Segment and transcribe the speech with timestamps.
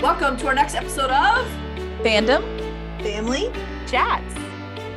[0.00, 1.46] Welcome to our next episode of
[2.02, 2.42] Fandom
[3.02, 3.52] Family
[3.86, 4.32] Chats.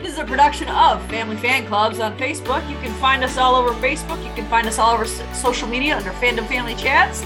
[0.01, 2.65] This is a production of Family Fan Clubs on Facebook.
[2.69, 4.25] You can find us all over Facebook.
[4.25, 5.03] You can find us all over
[5.33, 7.21] social media under Fandom Family Chats.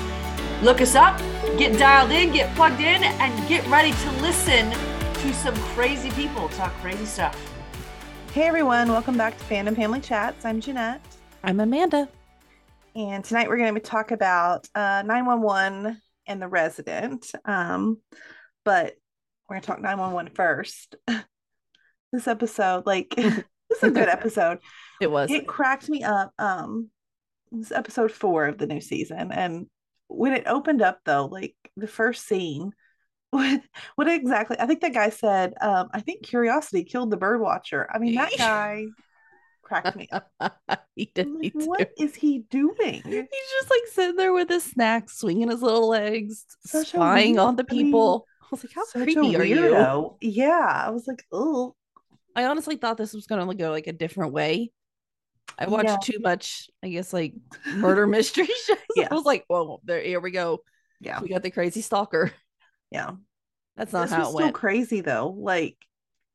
[0.63, 1.20] Look us up,
[1.59, 6.50] get dialed in, get plugged in, and get ready to listen to some crazy people
[6.50, 7.39] talk crazy stuff.
[8.34, 10.46] Hey everyone, welcome back to Fandom Family Chats.
[10.46, 11.05] I'm Jeanette,
[11.44, 12.09] I'm Amanda.
[12.96, 17.31] and tonight we're going to talk about uh, 911 and the resident.
[17.45, 17.99] Um,
[18.66, 18.95] but
[19.49, 20.95] we're to talk 911 first.
[22.12, 23.44] this episode, like, this
[23.77, 24.59] is a good episode.
[25.02, 25.31] It was.
[25.31, 26.34] It cracked me up.
[26.38, 26.90] Um,
[27.52, 29.67] this episode four of the new season, and
[30.08, 32.72] when it opened up, though, like the first scene.
[33.30, 33.62] What,
[33.95, 34.55] what exactly?
[34.58, 37.86] I think that guy said, um, I think curiosity killed the bird watcher.
[37.94, 38.86] I mean, that guy
[39.67, 40.31] cracked me up.
[40.95, 41.27] he did.
[41.30, 41.66] Like, too.
[41.66, 43.02] what is he doing?
[43.05, 43.27] He's
[43.59, 47.55] just like sitting there with his snack, swinging his little legs, Such spying weird- on
[47.58, 48.25] the I mean, people.
[48.41, 50.16] I was like, how creepy are you?
[50.22, 51.75] Yeah, I was like, oh,
[52.36, 54.72] I honestly thought this was going to go like a different way.
[55.59, 55.97] I watched Yeah.
[56.02, 57.33] too much, I guess, like
[57.75, 58.77] murder mystery shows.
[58.95, 59.08] Yeah.
[59.11, 60.59] I was like, well, there, here we go.
[61.02, 62.31] yeah, We got the crazy stalker.
[62.92, 63.11] yeah.
[63.75, 64.55] That's not This how was it still went.
[64.55, 65.27] crazy though.
[65.38, 65.75] Like,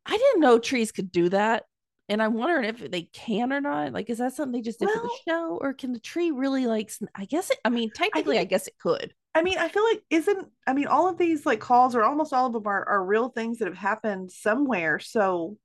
[0.06, 1.64] I didn't know trees could do that.
[2.12, 3.92] And I'm wondering if they can or not.
[3.92, 5.58] Like, is that something they just did for the show?
[5.60, 8.66] Or can the tree really like I guess it I mean technically I think- guess
[8.68, 9.14] it could.
[9.34, 12.34] I mean, I feel like isn't I mean, all of these like calls or almost
[12.34, 14.98] all of them are, are real things that have happened somewhere.
[14.98, 15.56] So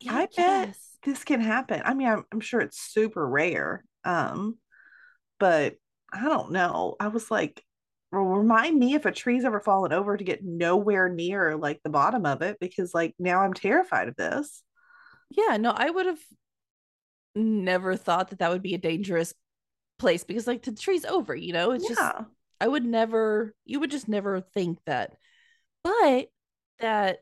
[0.00, 0.96] Yeah, I bet guess.
[1.04, 1.82] this can happen.
[1.84, 3.84] I mean, I'm, I'm sure it's super rare.
[4.04, 4.56] Um,
[5.38, 5.74] but
[6.12, 6.96] I don't know.
[6.98, 7.62] I was like,
[8.10, 12.24] remind me if a tree's ever fallen over to get nowhere near like the bottom
[12.24, 14.62] of it because like now I'm terrified of this.
[15.36, 16.20] Yeah, no, I would have
[17.34, 19.34] never thought that that would be a dangerous
[19.98, 21.72] place because like the tree's over, you know?
[21.72, 22.24] It's just yeah.
[22.60, 25.16] I would never you would just never think that.
[25.84, 26.28] But
[26.80, 27.20] that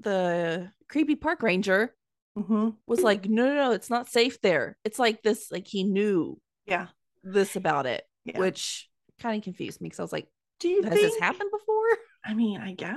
[0.00, 1.94] the creepy park ranger
[2.36, 4.76] hmm was like, no, no, no, it's not safe there.
[4.84, 6.88] It's like this, like he knew Yeah.
[7.24, 8.38] this about it, Yeah.
[8.38, 8.90] which
[9.20, 10.28] kind of confused me because I was like,
[10.60, 11.86] Do you has think this happened before?
[12.24, 12.96] I mean, I guess.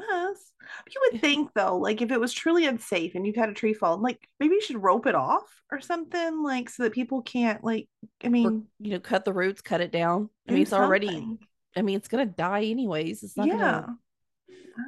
[0.92, 3.74] You would think though, like if it was truly unsafe and you've had a tree
[3.74, 7.64] fall, like maybe you should rope it off or something, like so that people can't
[7.64, 7.88] like
[8.24, 10.30] I Or, mean you know, cut the roots, cut it down.
[10.48, 11.38] I mean, it's already.
[11.76, 13.24] I mean, it's gonna die anyways.
[13.24, 13.58] It's not yeah.
[13.58, 13.98] gonna,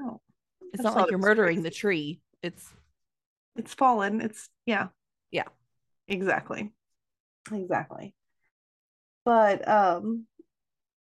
[0.04, 0.22] Oh,
[0.74, 2.22] it's not like you're murdering the tree.
[2.44, 2.70] It's,
[3.56, 4.22] it's fallen.
[4.22, 4.88] It's yeah.
[5.32, 5.46] Yeah.
[6.08, 6.72] Exactly.
[7.52, 8.14] Exactly.
[9.26, 10.26] But um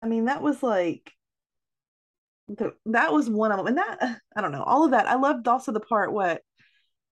[0.03, 1.13] I mean that was like
[2.49, 5.15] the, that was one of them and that I don't know all of that I
[5.15, 6.43] loved also the part what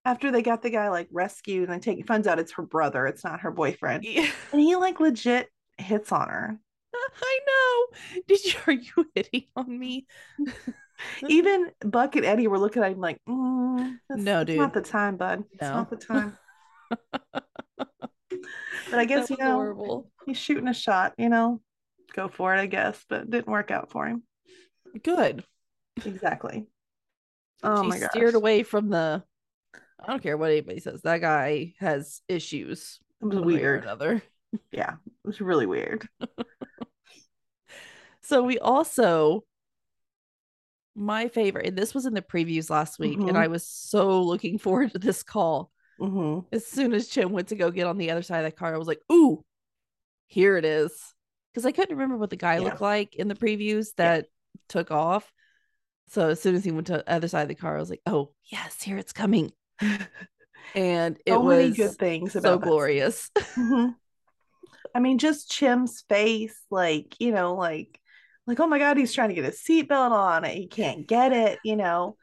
[0.05, 3.23] after they got the guy like rescued and taking finds out it's her brother it's
[3.23, 6.59] not her boyfriend yeah, and he like legit hits on her
[6.95, 8.21] I know.
[8.27, 10.05] Did you, are you hitting on me?
[11.27, 15.17] even Buck and Eddie were looking at him like mm, No, dude not the time
[15.17, 15.73] bud it's No.
[15.73, 16.37] not the time
[18.29, 20.11] but I guess you know horrible.
[20.25, 21.61] he's shooting a shot, you know,
[22.13, 24.23] go for it, I guess, but it didn't work out for him.
[25.01, 25.43] Good.
[26.05, 26.65] Exactly.
[27.65, 28.09] Oh she my gosh.
[28.11, 29.23] steered away from the.
[29.99, 31.01] I don't care what anybody says.
[31.03, 32.99] That guy has issues.
[33.21, 33.83] It was one way or weird.
[33.83, 34.21] Another.
[34.71, 36.07] Yeah, it was really weird.
[38.21, 39.43] So we also
[40.95, 43.35] my favorite, and this was in the previews last week, and Mhm.
[43.35, 45.71] I was so looking forward to this call.
[45.99, 48.57] hmm As soon as Chim went to go get on the other side of that
[48.57, 49.43] car, I was like, "Ooh,
[50.27, 51.15] here it is,"
[51.51, 52.65] because I couldn't remember what the guy Yeah.
[52.65, 54.27] looked like in the previews that
[54.69, 55.31] took off.
[56.09, 57.89] So as soon as he went to the other side of the car, I was
[57.89, 59.51] like, "Oh yes, here it's coming,"
[60.75, 63.29] and it So was good things so about that glorious.
[63.37, 63.95] Mhm.
[64.95, 67.99] I mean, just Chim's face, like, you know, like,
[68.45, 70.43] like, oh my God, he's trying to get his seatbelt on.
[70.43, 72.15] He can't get it, you know.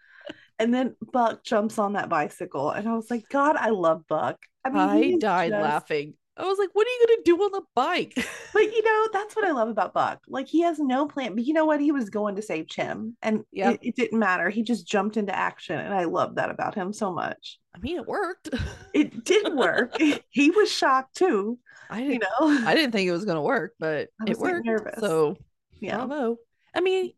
[0.59, 4.39] And then Buck jumps on that bicycle, and I was like, God, I love Buck.
[4.65, 6.15] I mean, I he died just- laughing.
[6.41, 8.15] I was like, "What are you gonna do on the bike?"
[8.53, 10.21] But you know, that's what I love about Buck.
[10.27, 11.81] Like he has no plan, but you know what?
[11.81, 13.71] He was going to save Chim, and Yeah.
[13.71, 14.51] it, it didn't matter.
[14.51, 17.59] He just jumped into action, and I love that about him so much.
[17.75, 18.51] I mean, it worked.
[18.93, 19.97] It did work.
[20.31, 21.59] he was shocked too.
[21.89, 22.23] I didn't.
[22.41, 24.67] know, I didn't think it was gonna work, but I it worked.
[24.67, 25.01] nervous.
[25.01, 26.37] So I yeah, know.
[26.75, 27.13] I mean,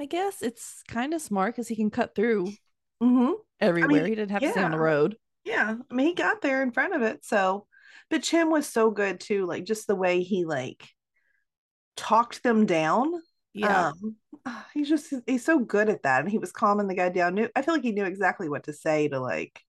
[0.00, 2.56] I guess it's kind of smart because he can cut through
[3.00, 4.06] hmm everywhere.
[4.06, 5.16] he didn't have to stay on the road.
[5.44, 5.76] yeah.
[5.90, 7.24] I mean, he got there in front of it.
[7.24, 7.66] So,
[8.10, 9.46] but Chim was so good too.
[9.46, 10.86] Like just the way he like
[11.96, 13.12] talked them down.
[13.54, 13.92] Yeah.
[14.02, 14.16] Um,
[14.74, 17.34] he's just he's so good at that, and he was calming the guy down.
[17.34, 19.60] Knew I feel like he knew exactly what to say to like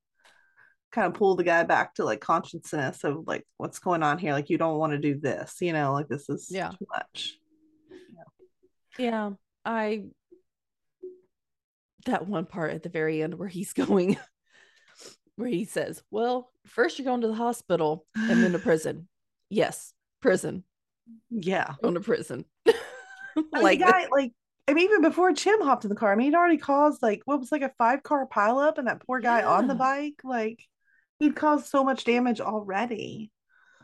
[0.92, 4.34] kind of pull the guy back to like consciousness of like what's going on here.
[4.34, 6.70] Like you don't want to do this, you know, like this is Yeah.
[6.72, 7.38] too much.
[9.00, 9.32] yeah.
[9.64, 10.06] I
[12.08, 14.18] that one part at the very end where he's going,
[15.42, 19.08] where he says, Well, first you're going to the hospital and then to prison.
[19.50, 20.64] Yes, prison.
[21.30, 21.74] Yeah.
[21.82, 22.46] Going to prison.
[23.52, 24.32] like guy, like
[24.68, 27.22] I mean, even before Chim hopped in the car, I mean, he'd already caused like
[27.26, 30.64] what was like a five car pileup, and that poor guy on the bike, like
[31.20, 33.32] he'd caused so much damage already.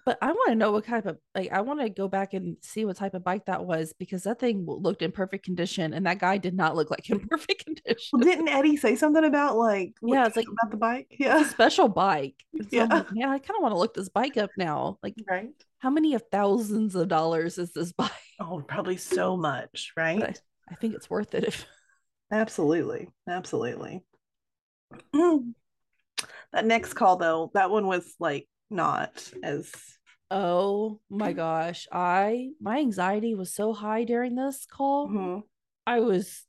[0.07, 2.55] But I want to know what type of like I want to go back and
[2.61, 6.05] see what type of bike that was because that thing looked in perfect condition and
[6.05, 8.09] that guy did not look like in perfect condition.
[8.13, 11.07] Well, didn't Eddie say something about like Yeah, it's like- about the bike?
[11.19, 12.35] Yeah, special bike.
[12.61, 12.85] So Yeah.
[12.85, 14.97] like, man, I kind of want to look this bike up now.
[15.03, 15.49] Like, right.
[15.79, 18.09] how many of thousands of dollars is this bike?
[18.39, 20.21] Oh, probably so much, right?
[20.21, 21.65] But I think it's worth it if
[22.31, 24.05] Absolutely, absolutely.
[25.13, 25.53] Mm.
[26.53, 29.69] That next call though, that one was like not as
[30.29, 31.87] Oh my gosh.
[31.91, 35.07] I my anxiety was so high during this call.
[35.07, 35.43] Mhm.
[35.85, 36.43] I was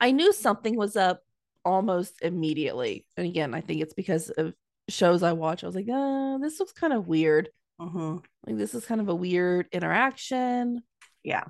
[0.00, 1.22] I knew something was up
[1.64, 3.06] almost immediately.
[3.16, 4.52] And again, I think it's because of
[4.88, 5.62] shows I watch.
[5.62, 7.50] I was like, uh, this looks kind of weird.
[7.80, 8.24] Mhm.
[8.46, 10.82] Like this is kind of a weird interaction.
[11.22, 11.44] Yeah.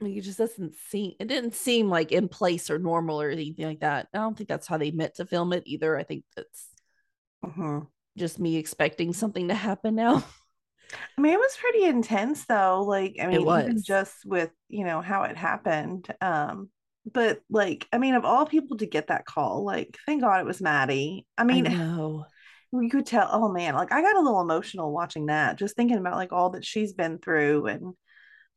[0.00, 3.64] Like it just doesn't seem it didn't seem like in place or normal or anything
[3.66, 4.08] like that.
[4.12, 5.96] I don't think that's how they meant to film it either.
[5.96, 6.68] I think that's
[7.44, 7.86] Mhm.
[8.16, 10.24] Just me expecting something to happen now.
[11.18, 12.82] I mean, it was pretty intense though.
[12.82, 13.82] Like, I mean, even was.
[13.82, 16.06] just with, you know, how it happened.
[16.20, 16.70] Um,
[17.12, 20.46] but like, I mean, of all people to get that call, like, thank God it
[20.46, 21.26] was Maddie.
[21.38, 22.26] I I mean, know.
[22.72, 25.98] you could tell, oh man, like I got a little emotional watching that, just thinking
[25.98, 27.94] about like all that she's been through and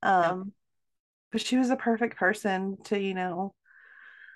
[0.03, 0.53] um
[1.31, 3.53] but she was a perfect person to, you know,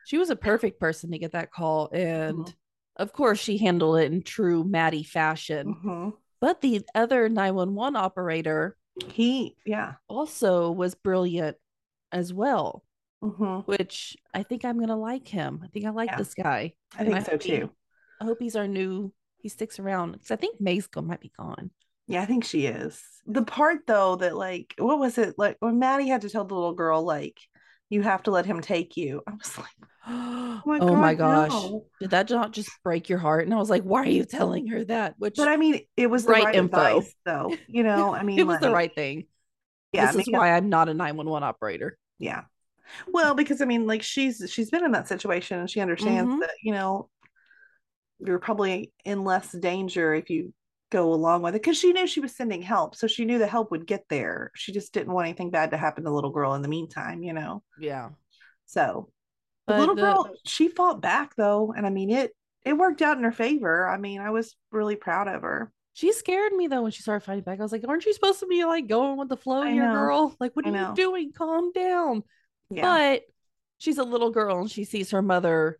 [0.05, 1.89] She was a perfect person to get that call.
[1.91, 2.55] And Mhm.
[2.97, 5.75] Of course, she handled it in true Maddie fashion.
[5.83, 6.13] mhm.
[6.39, 8.75] But the other 911 operator
[9.07, 9.93] he, yeah.
[10.07, 11.57] also was brilliant
[12.11, 12.83] as well,
[13.21, 15.61] hmm which I think I'm going to like him.
[15.63, 16.17] I think I like Yeah.
[16.17, 16.73] this guy.
[16.97, 17.71] I think so hope he- too.
[18.21, 21.31] I hope he's our new, he sticks around because I think May's go might be
[21.37, 21.71] gone.
[22.07, 23.01] Yeah, I think she is.
[23.25, 26.53] The part though that like what was it like when Maddie had to tell the
[26.53, 27.39] little girl like
[27.89, 29.21] you have to let him take you.
[29.27, 29.67] I was like,
[30.07, 31.51] oh my my, God, gosh.
[31.53, 31.85] no.
[31.99, 33.45] Did that not just break your heart?
[33.45, 35.15] And I was like, why are you telling her that?
[35.17, 36.75] Which but I mean it was the Right right, info.
[36.75, 37.57] advice though.
[37.67, 39.25] You know, I mean it was the right thing.
[39.93, 41.97] Yeah, this is why I'm not a 911 operator.
[42.19, 42.43] yeah.
[43.11, 46.39] Well, because I mean like she's she's been in that situation and she understands Mhm.
[46.41, 47.09] that, you know,
[48.19, 50.53] you're probably in less danger if you
[50.93, 52.95] go along with it because she knew she was sending help.
[52.95, 54.51] So she knew the help would get there.
[54.55, 57.23] She just didn't want anything bad to happen to the little girl in the meantime,
[57.23, 57.63] you know.
[57.79, 58.09] Yeah.
[58.67, 59.09] So
[59.67, 62.31] the But little the- girl, she fought back though, and I mean it.
[62.63, 63.89] It worked out in her favor.
[63.89, 65.69] I mean, I was really proud of her.
[65.95, 67.59] She scared me though when she started fighting back.
[67.59, 69.85] I was like, aren't you supposed to be like going with the flow I here,
[69.87, 69.93] know.
[69.93, 70.35] girl?
[70.39, 70.89] Like, what I are know.
[70.89, 71.31] you doing?
[71.33, 72.23] Calm down.
[72.69, 73.23] Yeah, But
[73.79, 75.77] she's a little girl and she sees her mother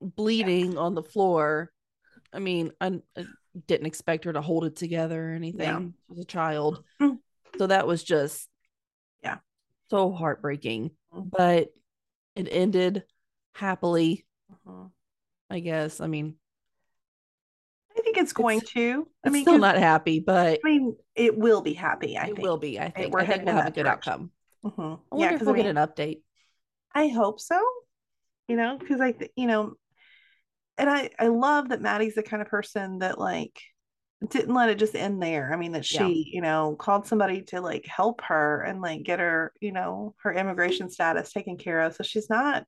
[0.00, 1.70] bleeding on the floor.
[2.32, 3.24] I mean, I, I uh,
[3.66, 5.94] didn't expect her to hold it together or anything.
[6.08, 6.82] She's a child.
[7.00, 7.18] Mm.
[7.58, 8.48] So that was just
[9.22, 9.38] Yeah.
[9.90, 10.90] so heartbreaking.
[11.12, 11.30] Mhm.
[11.30, 11.72] But
[12.34, 13.04] it ended
[13.54, 14.26] happily,
[14.66, 14.90] Mhm.
[15.50, 16.00] I guess.
[16.00, 16.36] I mean,
[17.96, 19.08] I think it's going It's- to.
[19.24, 22.16] I mean, still not happy, but I mean, it will be happy.
[22.18, 22.38] I it think.
[22.40, 22.80] will be.
[22.80, 23.12] I think.
[23.12, 24.12] we're I think heading we'll have a good direction.
[24.12, 24.32] outcome.
[24.64, 26.22] I Yeah, wonder if we'll I, mean, get an update.
[26.92, 27.62] I hope so.
[28.48, 29.74] You know, because I, th- you know,
[30.78, 33.60] and I, I love that Maddie's the kind of person that like
[34.28, 35.52] didn't let it just end there.
[35.52, 36.36] I mean, that she, Yeah.
[36.36, 40.32] you know, called somebody to like help her and like get her, you know, her
[40.32, 41.94] immigration status taken care of.
[41.94, 42.64] So she's not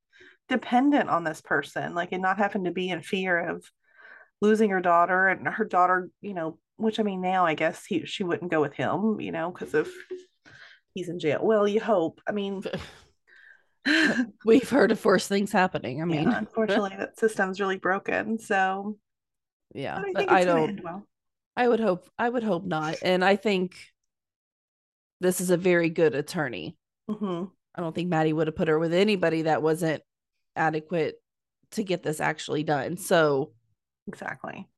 [0.48, 3.64] dependent on this person, like, and not having to be in fear of
[4.42, 8.04] losing her daughter and her daughter, you know, which I mean, now I guess he,
[8.04, 9.88] she wouldn't go with him, you know, because of
[10.94, 11.40] he's in jail.
[11.42, 12.20] Well, you hope.
[12.28, 12.62] I mean,
[14.44, 16.02] We've heard of worse things happening.
[16.02, 18.38] I mean, unfortunately, that system's really broken.
[18.38, 18.98] So
[19.74, 20.82] yeah, but I think I don't.
[20.82, 21.06] well.
[21.56, 22.08] I would hope.
[22.18, 22.96] I would hope not.
[23.02, 23.76] And I think
[25.20, 26.76] this is a very good attorney.
[27.10, 27.50] Mhm.
[27.74, 30.02] I don't think Maddie would have put her with anybody that wasn't
[30.54, 31.16] adequate
[31.72, 32.96] to get this actually done.
[32.96, 33.52] So
[34.08, 34.68] Exactly.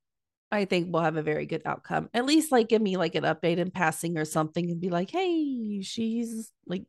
[0.51, 2.09] I think we'll have a very good outcome.
[2.15, 5.11] At least like give me like an update in passing or something and be like,
[5.11, 6.85] hey, she's like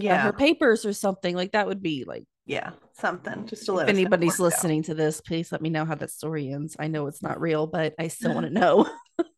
[0.00, 0.18] Yeah.
[0.18, 1.36] her papers or something.
[1.36, 2.72] Like that would be like yeah.
[2.94, 4.44] Something just to let if us know it anybody's worked out.
[4.44, 6.76] listening to this, please let me know how that story ends.
[6.78, 8.88] I know it's not real, but I still want to know.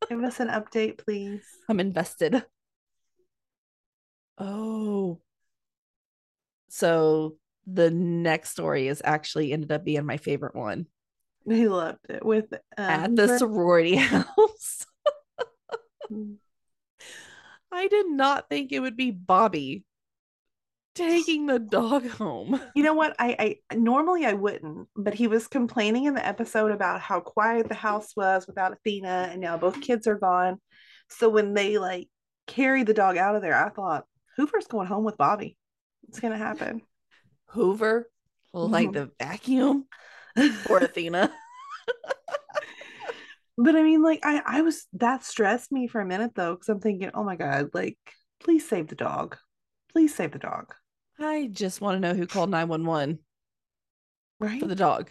[0.08, 1.44] Give us an update, please.
[1.68, 2.44] I'm invested.
[4.38, 5.20] Oh.
[6.68, 10.86] So the next story is actually ended up being my favorite one
[11.46, 14.86] We loved it with um, at the sorority house.
[16.10, 16.36] Mm.
[17.72, 19.84] I did not think it would be Bobby.
[20.94, 22.60] Taking the dog home.
[22.74, 23.14] You know what?
[23.18, 27.68] I, I normally I wouldn't, but he was complaining in the episode about how quiet
[27.68, 30.60] the house was without Athena, and now both kids are gone.
[31.08, 32.08] So when they like
[32.46, 34.04] carried the dog out of there, I thought
[34.36, 35.56] Hoover's going home with Bobby.
[36.08, 36.82] It's gonna happen.
[37.50, 38.08] Hoover,
[38.52, 38.92] like Mhm.
[38.94, 39.86] the vacuum,
[40.70, 41.32] or Athena.
[43.56, 46.68] But I mean, like I I was that stressed me for a minute though, because
[46.68, 47.98] I'm thinking, oh my god, like
[48.40, 49.36] please save the dog,
[49.92, 50.74] please save the dog,
[51.18, 53.18] I just want to know who called 911
[54.40, 54.60] right?
[54.60, 55.10] for the dog.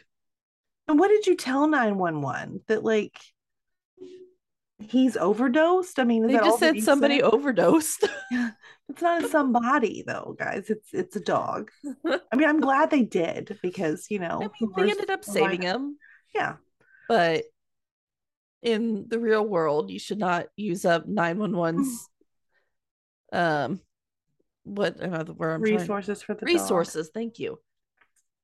[0.87, 3.17] And what did you tell 911 that like
[4.79, 5.99] he's overdosed?
[5.99, 7.25] I mean, is They that just said somebody said?
[7.25, 8.07] overdosed.
[8.89, 10.69] It's not somebody though, guys.
[10.69, 11.71] It's it's a dog.
[12.05, 15.61] I mean, I'm glad they did because you know I mean, they ended up saving
[15.61, 15.97] him,
[16.35, 16.55] Yeah,
[17.07, 17.45] but
[18.61, 22.09] in the real world, you should not use up 911's
[23.31, 23.79] um
[24.63, 26.47] what uh, where I'm trying- resources for the dog.
[26.53, 27.09] resources.
[27.13, 27.59] Thank you.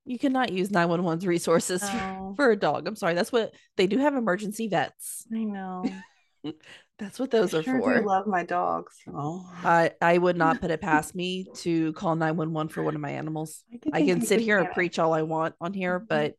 [0.06, 2.34] You cannot use 911's resources for, No.
[2.36, 2.88] for a dog.
[2.88, 3.14] I'm sorry.
[3.14, 5.26] That's what they do have emergency vets.
[5.34, 5.86] I know.
[6.98, 8.00] That's what those I are sure for.
[8.00, 8.98] do love my dogs.
[9.06, 13.02] So I I would not put it past me to call 911 for one of
[13.02, 13.64] my animals.
[13.94, 14.74] I, I can sit here and it.
[14.74, 16.08] preach all I want on here, Mhm.
[16.08, 16.34] but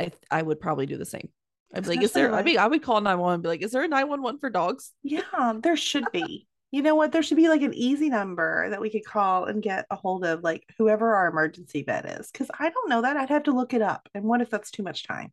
[0.00, 1.28] I I would probably do the same.
[1.72, 2.38] I'd be like, is Especially, there?
[2.38, 4.92] I mean, I would call 911 and be like, is there a 911 for dogs?
[5.04, 5.22] Yeah,
[5.62, 6.48] there should be.
[6.72, 7.10] You know what?
[7.10, 10.24] There should be like an easy number that we could call and get a hold
[10.24, 12.30] of, like whoever our emergency vet is.
[12.30, 13.16] Because I don't know that.
[13.16, 14.08] I'd have to look it up.
[14.14, 15.32] And what if that's too much time?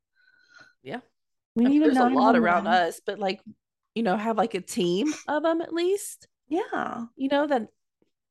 [0.81, 1.01] Yeah.
[1.55, 2.87] We I mean, need there's a lot around 911.
[2.87, 3.41] us, but like,
[3.93, 6.27] you know, have like a team of them at least.
[6.47, 7.05] Yeah.
[7.15, 7.67] You know that,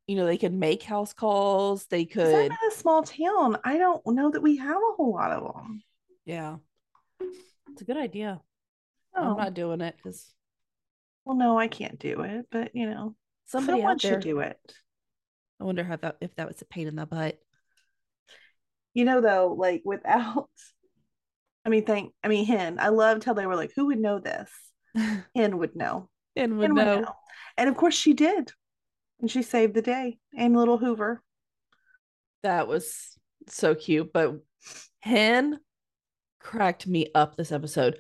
[0.09, 1.87] you know, they could make house calls.
[1.87, 3.59] They 'Cause I'm could, in a small town.
[3.65, 5.83] I don't know that we have a whole lot of them.
[6.25, 6.57] yeah.
[7.21, 8.41] It's a good idea.
[9.15, 10.33] Oh, I'm not doing it because
[11.27, 12.47] well, no, I can't do it.
[12.51, 13.17] But you know,
[13.47, 14.13] somebody someone out there.
[14.13, 14.57] should do it.
[15.61, 17.39] I wonder how that if that was a pain in the butt.
[18.95, 20.49] You know, though, like without,
[21.67, 22.79] I mean, thank, I mean, Hen.
[22.79, 24.51] I loved how they were like, who would know this?
[25.35, 26.09] Hen would know.
[26.37, 27.01] and would Hen would know.
[27.01, 27.13] know.
[27.59, 28.53] And of course, she did.
[29.21, 30.19] And she saved the day.
[30.39, 31.23] And little Hoover.
[32.43, 33.19] That was
[33.49, 34.13] so cute.
[34.13, 34.37] But
[35.01, 35.59] Hen
[36.39, 37.99] cracked me up this episode.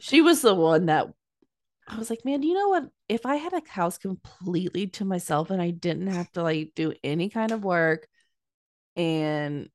[0.00, 1.08] She was the one that
[1.88, 2.90] I was like, man, you know what?
[3.08, 6.92] If I had a house completely to myself and I didn't have to like do
[7.02, 8.06] any kind of work
[8.96, 9.68] and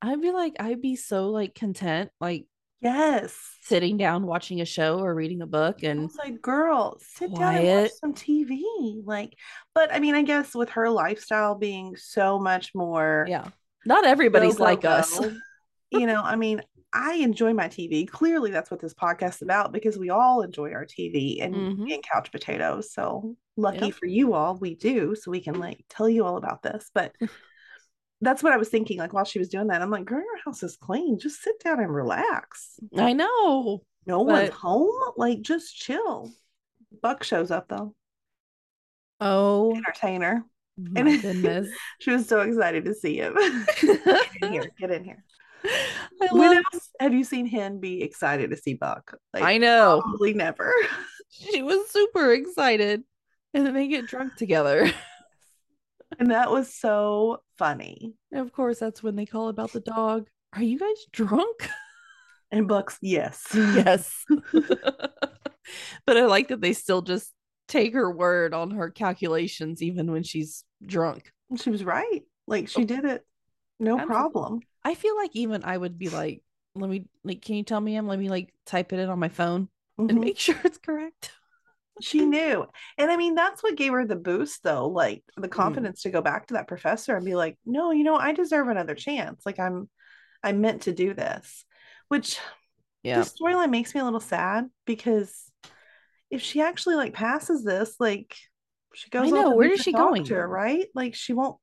[0.00, 2.46] I'd be like, I'd be so like content, like
[2.80, 3.36] Yes.
[3.62, 7.56] sitting down watching a show or reading a book and was like, girl, sit down
[7.56, 9.02] and watch some TV.
[9.04, 9.34] Like,
[9.74, 13.48] but I mean, I guess with her lifestyle being so much more yeah.
[13.84, 15.20] Not everybody's go, go, like us.
[15.90, 16.62] you know, I mean,
[17.00, 18.06] I enjoy my TV.
[18.08, 21.86] Clearly, that's what this podcast is about because we all enjoy our TV and Mhm.
[21.86, 22.92] being couch potatoes.
[22.92, 23.94] So lucky Yep.
[23.94, 25.14] for you all, we do.
[25.14, 26.90] So we can like tell you all about this.
[26.92, 27.14] But
[28.20, 28.98] that's what I was thinking.
[28.98, 31.20] Like while she was doing that, I'm like, girl, your house is clean.
[31.20, 32.80] Just sit down and relax.
[32.96, 33.82] I know.
[34.06, 35.12] No one's home.
[35.16, 36.32] Like just chill.
[37.00, 37.94] Buck shows up though.
[39.20, 40.44] Oh Entertainer.
[40.76, 41.68] my And- goodness.
[42.00, 43.34] She was so excited to see him.
[43.80, 44.70] get in here.
[44.80, 45.24] Get in here.
[45.64, 49.16] I When love else have you seen Hen be excited to see Buck?
[49.32, 50.00] Like, I know.
[50.02, 50.72] Probably never.
[51.30, 53.02] She was super excited.
[53.52, 54.90] And then they get drunk together.
[56.18, 58.14] And that was so funny.
[58.32, 60.26] And of course, that's when they call about the dog.
[60.54, 61.68] Are you guys drunk?
[62.50, 63.46] And Buck's, yes.
[63.52, 64.24] yes.
[66.06, 67.32] but I like that they still just
[67.68, 71.30] take her word on her calculations, even when she's drunk.
[71.56, 72.22] She was right.
[72.46, 72.86] Like she oh.
[72.86, 73.24] did it.
[73.78, 74.60] No problem.
[74.84, 76.42] I feel like even I would be like,
[76.74, 79.18] let me, like, can you tell me, I'm Let me, like, type it in on
[79.18, 79.68] my phone
[80.08, 80.20] and Mhm.
[80.20, 81.32] make sure it's correct.
[82.00, 82.64] She knew.
[82.96, 84.86] And I mean, that's what gave her the boost, though.
[84.88, 85.42] Like Mm.
[85.42, 88.32] the confidence to go back to that professor and be like, no, you know, I
[88.32, 89.44] deserve another chance.
[89.44, 89.88] Like I'm,
[90.42, 91.64] I'm meant to do this.
[92.06, 92.38] Which
[93.02, 93.24] Yeah.
[93.24, 95.50] the storyline makes me a little sad because
[96.30, 98.36] if she actually like passes this, like
[98.94, 99.30] she goes.
[99.30, 100.22] on know, where is she going?
[100.22, 100.86] doctor, Right?
[100.94, 101.58] Like she won't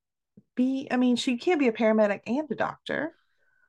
[0.56, 0.88] be.
[0.92, 3.14] I mean, she can't be a paramedic and a doctor.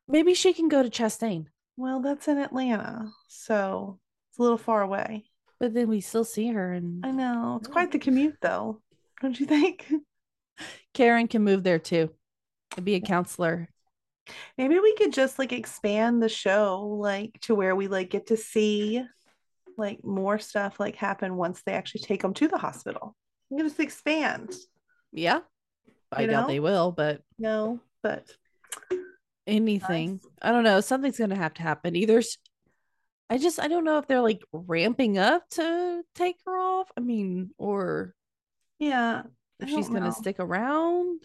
[0.09, 3.99] Maybe she can go to Chastain, Well, that's in Atlanta, so
[4.31, 5.25] it's a little far away.
[5.59, 6.73] but then we still see her.
[6.73, 8.81] And I know it's quite the commute, though.
[9.21, 9.91] Don't you think?
[10.95, 12.11] Karen can move there too
[12.77, 13.69] and be a counselor.
[14.59, 18.37] Maybe we could just like expand the show, like to where we like get to
[18.37, 19.03] see
[19.79, 23.15] like more stuff like happen once they actually take them to the hospital.
[23.51, 24.55] You can just expand.
[25.13, 25.41] Yeah.
[26.13, 26.47] I You doubt know?
[26.49, 28.27] they will, but No, but
[29.47, 30.21] anything.
[30.43, 30.81] I don't know.
[30.81, 31.97] Something's going to have to happen.
[31.97, 32.23] Either
[33.29, 36.89] I just, I don't know if they're like ramping up to take her off.
[36.97, 38.15] I mean, or
[38.79, 39.23] yeah,
[39.59, 40.11] if she's gonna know.
[40.11, 41.23] stick around.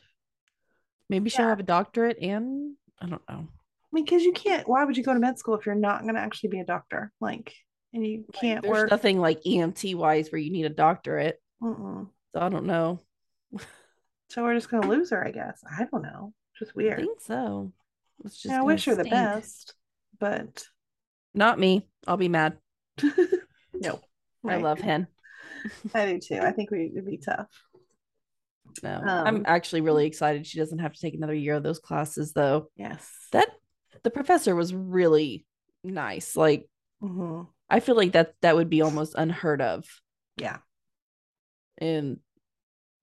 [1.09, 3.47] Maybe she'll have a doctorate and I don't know.
[3.47, 4.67] I mean, because you can't.
[4.67, 6.65] Why would you go to med school if you're not going to actually be a
[6.65, 7.11] doctor?
[7.19, 7.53] Like,
[7.93, 8.89] and you can't There's work.
[8.91, 11.41] nothing like EMT wise where you need a doctorate.
[11.61, 12.07] Mm-mm.
[12.33, 13.01] So I don't know.
[14.31, 15.61] So we're just going to lose her, I guess.
[15.69, 16.33] I don't know.
[16.57, 16.99] Just I weird.
[17.01, 17.71] think so.
[18.23, 19.73] It's just yeah, I gonna wish her the best,
[20.19, 20.63] but
[21.33, 21.85] Not me.
[22.07, 22.57] I'll be mad.
[23.79, 23.99] no.
[24.47, 25.07] I love Hen.
[25.93, 26.39] I do too.
[26.41, 27.47] I think we would be tough.
[28.83, 30.47] No, Um, I'm actually really excited.
[30.47, 32.69] She doesn't have to take another year of those classes, though.
[32.75, 33.09] Yes.
[33.31, 33.49] That
[34.03, 35.45] the professor was really
[35.83, 36.35] nice.
[36.35, 36.67] Like
[37.01, 39.85] hmm I feel like that that would be almost unheard of
[40.37, 40.59] Yeah.
[41.79, 42.19] in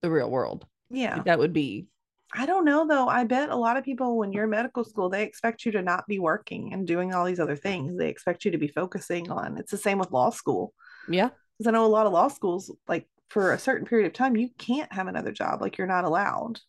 [0.01, 0.65] the real world.
[0.89, 1.21] Yeah.
[1.25, 1.87] That would be
[2.31, 3.07] I don't know though.
[3.07, 5.81] I bet a lot of people, when you're in medical school, they expect you to
[5.81, 7.97] not be working and doing all these other things.
[7.97, 9.57] They expect you to be focusing on.
[9.57, 10.73] It's the same with law school.
[11.07, 11.29] yeah.
[11.57, 14.37] Because I know a lot of law schools, like for a certain period of time,
[14.37, 15.59] you can't have another job.
[15.61, 16.59] Like you're not allowed.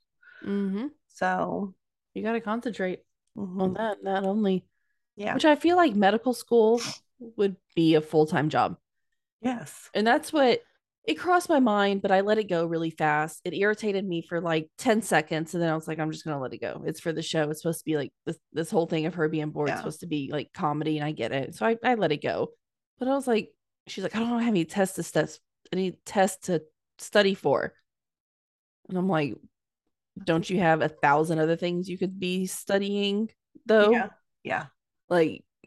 [0.44, 0.86] Mm-hmm.
[1.08, 1.74] So
[2.14, 3.00] You got to concentrate
[3.36, 3.60] mhm.
[3.60, 4.64] on that, not only.
[5.16, 5.34] yeah.
[5.34, 6.80] Which I feel like medical school
[7.36, 8.78] would be a full time job.
[9.42, 9.90] yes.
[9.94, 10.62] And that's what
[11.04, 13.40] it crossed my mind, but I let it go really fast.
[13.44, 15.54] It irritated me for like 10 seconds.
[15.54, 16.82] And then I was like, I'm just going to let it go.
[16.84, 17.48] It's for the show.
[17.50, 19.68] It's supposed to be like this, this whole thing of her being bored.
[19.68, 19.74] Yeah.
[19.74, 20.98] It's supposed to be like comedy.
[20.98, 21.54] And I get it.
[21.54, 22.50] So I, I let it go.
[22.98, 23.48] But I was like,
[23.86, 25.40] she's like, I don't have any tests to test,
[25.72, 26.62] any tests to
[26.98, 27.72] study for.
[28.88, 29.36] And I'm like,
[30.22, 33.30] don't you have a thousand other things you could be studying
[33.64, 33.90] though?
[33.90, 34.08] Yeah.
[34.44, 34.66] Yeah.
[35.08, 35.44] Like,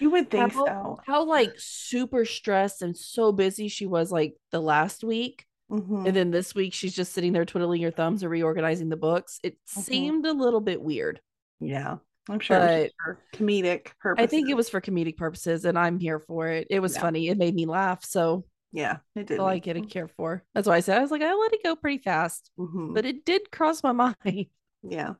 [0.00, 0.98] You would think how, so.
[1.06, 5.44] how like super stressed and so busy she was like the last week.
[5.70, 6.06] Mhm.
[6.06, 9.38] And then this week she's just sitting there twiddling her thumbs or reorganizing the books.
[9.42, 9.80] It Mhm.
[9.82, 11.20] seemed a little bit weird.
[11.60, 11.98] Yeah.
[12.30, 14.22] I'm sure it was for comedic purposes.
[14.24, 16.66] I think it was for comedic purposes and I'm here for it.
[16.70, 17.00] It was Yeah.
[17.00, 17.28] funny.
[17.28, 18.04] It made me laugh.
[18.04, 19.38] So Yeah, it did.
[19.40, 20.44] all I get a care for.
[20.54, 22.50] That's why I said I was like, I let it go pretty fast.
[22.56, 23.92] hmm But it did cross my
[24.24, 24.46] mind.
[24.82, 25.14] yeah.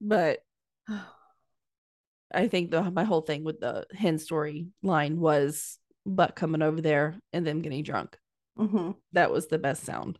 [0.00, 0.40] But
[2.34, 6.80] I think the my whole thing with the hen story line was Buck coming over
[6.80, 8.16] there and them getting drunk.
[8.56, 10.18] hmm That was the best sound.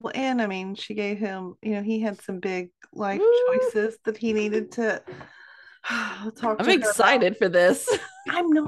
[0.00, 3.32] Well, and I mean, she gave him, you know, he had some big life Woo.
[3.48, 5.02] choices that he needed to
[5.86, 6.60] talk about.
[6.60, 7.88] I'm to excited for this.
[8.28, 8.66] I'm not.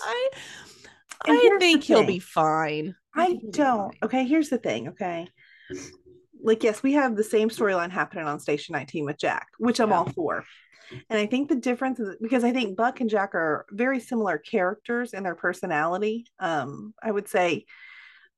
[0.00, 0.28] I
[1.28, 2.94] And I think he'll be fine.
[3.14, 3.94] I think he'll be don't.
[4.02, 4.88] Okay, here's the thing.
[4.88, 5.28] Okay.
[6.42, 9.90] Like, yes, we have the same storyline happening on Station 19 with Jack, which I'm
[9.90, 9.98] Yeah.
[9.98, 10.44] all for.
[11.10, 14.38] And I think the difference is because I think Buck and Jack are very similar
[14.38, 16.26] characters in their personality.
[16.38, 17.66] Um, I would say,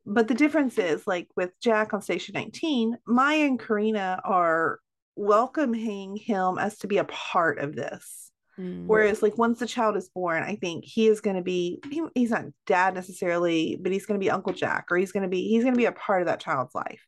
[0.07, 4.81] but the difference is like with Jack on Station 19, Maya and Carina are
[5.17, 8.31] welcoming him as to be a part of this.
[8.59, 8.87] Mm.
[8.87, 12.03] Whereas, like, once the child is born, I think he is going to be, he,
[12.15, 15.29] he's not dad necessarily, but he's going to be Uncle Jack, or he's going to
[15.29, 17.05] be, he's going to be a part of that child's life.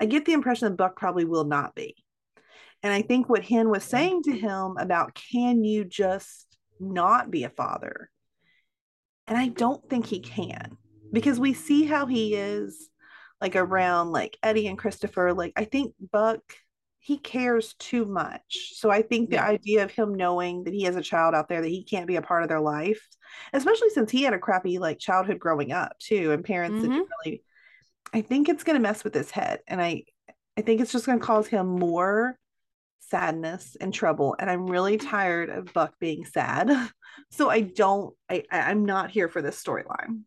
[0.00, 1.96] I get the impression that Buck probably will not be.
[2.82, 7.44] And I think what Hen was saying to him about, can you just not be
[7.44, 8.10] a father?
[9.26, 10.76] And I don't think he can
[11.12, 12.88] because we see how he is
[13.40, 15.32] like around like Eddie and Christopher.
[15.32, 16.40] Like, I think Buck,
[16.98, 18.72] he cares too much.
[18.74, 19.46] So I think the Yeah.
[19.46, 22.16] idea of him knowing that he has a child out there that he can't be
[22.16, 23.06] a part of their life,
[23.52, 27.04] especially since he had a crappy like childhood growing up too, and parents that didn't
[27.04, 27.12] mm-hmm.
[27.26, 27.42] really,
[28.12, 29.60] I think it's gonna mess with his head.
[29.66, 30.04] And I
[30.56, 32.38] I think it's just gonna cause him more
[33.10, 34.36] sadness and trouble.
[34.38, 36.70] And I'm really tired of Buck being sad.
[37.30, 40.20] So I don't I I'm not here for this storyline.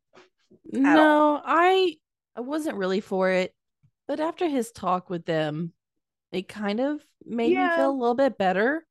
[0.72, 1.96] No, I
[2.36, 3.54] I wasn't really for it.
[4.10, 5.72] But after his talk with them,
[6.34, 8.86] it kind of made me feel a little bit better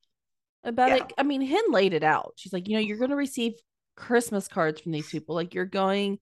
[0.65, 0.97] about Yeah.
[0.97, 1.13] it.
[1.19, 2.33] I mean, Hen laid it out.
[2.37, 3.53] She's like, you know, you're going to receive
[3.97, 5.35] Christmas cards from these people.
[5.35, 6.19] Like you're going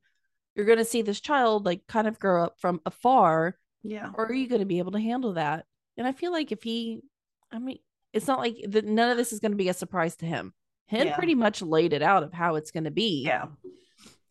[0.56, 4.10] you're going to see this child like kind of grow up from afar Yeah.
[4.14, 5.64] or are you going to be able to handle that?
[5.96, 7.02] And I feel like if he,
[7.50, 7.78] I mean,
[8.12, 10.52] it's not like the, none of this is going to be a surprise to him.
[10.86, 11.16] Hen Yeah.
[11.16, 13.46] pretty much laid it out of how it's going to be, Yeah.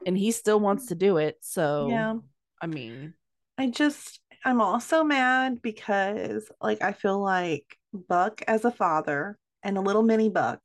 [0.05, 1.37] and he still wants to do it.
[1.41, 2.15] So, Yeah.
[2.61, 3.13] I mean,
[3.57, 9.77] I just I'm also mad because like I feel like Buck as a father and
[9.77, 10.61] a little mini Buck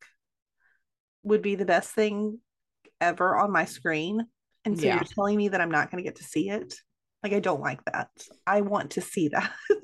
[1.22, 2.38] would be the best thing
[3.00, 4.26] ever on my screen.
[4.64, 4.94] And so Yeah.
[4.96, 6.74] you're telling me that I'm not going to get to see it?
[7.22, 8.10] Like I don't like that.
[8.46, 9.52] I want to see that.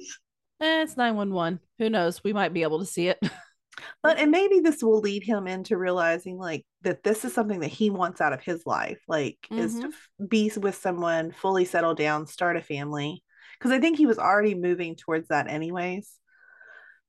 [0.60, 1.60] eh, it's nine one one.
[1.78, 2.22] Who knows?
[2.24, 3.18] We might be able to see it.
[4.02, 7.68] but and maybe this will lead him into realizing like that this is something that
[7.68, 9.92] he wants out of his life like is to Mhm.
[9.92, 13.22] f- be with someone fully settle down start a family
[13.56, 16.12] because i think he was already moving towards that anyways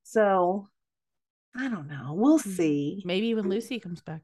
[0.04, 0.70] so
[1.58, 2.56] i don't know we'll Mhm.
[2.56, 4.22] see Maybe when Lucy comes back.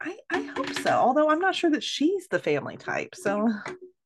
[0.00, 3.48] I, I hope so although i'm not sure that she's the family type so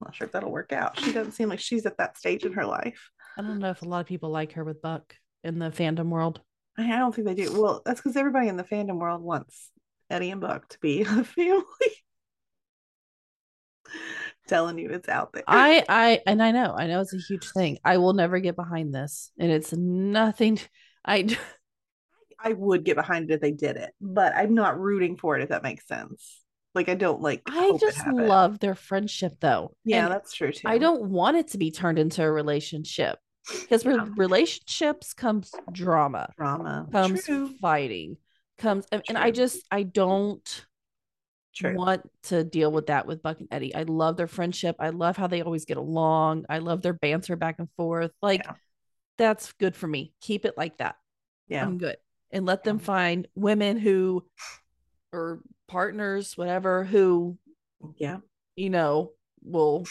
[0.03, 0.99] I'm not sure if that'll work out.
[0.99, 3.11] She doesn't seem like she's at that stage in her life.
[3.41, 6.11] I don't know if a lot of people like her with Buck in the fandom
[6.11, 6.43] world.
[6.77, 7.59] I don't think they do.
[7.59, 9.71] Well, that's because everybody in the fandom world wants
[10.11, 11.65] Eddie and Buck to be a family.
[14.47, 15.45] Telling you it's out there.
[15.47, 17.79] I I and I know I know it's a huge thing.
[17.83, 20.59] I will never get behind this, and it's nothing.
[21.07, 21.35] I
[22.39, 25.43] I would get behind it if they did it, but I'm not rooting for it
[25.43, 26.43] if that makes sense.
[26.75, 27.41] Like I don't like.
[27.47, 29.75] I just love their friendship though.
[29.85, 30.69] Yeah, And that's true too.
[30.69, 33.19] I don't want it to be turned into a relationship
[33.63, 34.07] because Yeah.
[34.17, 36.89] relationships comes drama, drama.
[36.93, 37.49] comes true.
[37.61, 38.17] fighting,
[38.59, 40.67] comes and, and I just I don't
[41.55, 41.75] True.
[41.75, 43.75] want to deal with that with Buck and Eddie.
[43.75, 44.77] I love their friendship.
[44.79, 46.47] I love how they always get along.
[46.49, 48.13] I love their banter back and forth.
[48.23, 48.55] Like Yeah.
[49.19, 50.15] that's good for me.
[50.21, 50.97] Keep it like that.
[51.49, 51.65] Yeah.
[51.65, 51.97] I'm good.
[52.31, 54.25] And let them find women who
[55.13, 57.37] or partners, whatever, who,
[57.97, 58.19] Yeah.
[58.55, 59.87] you know, will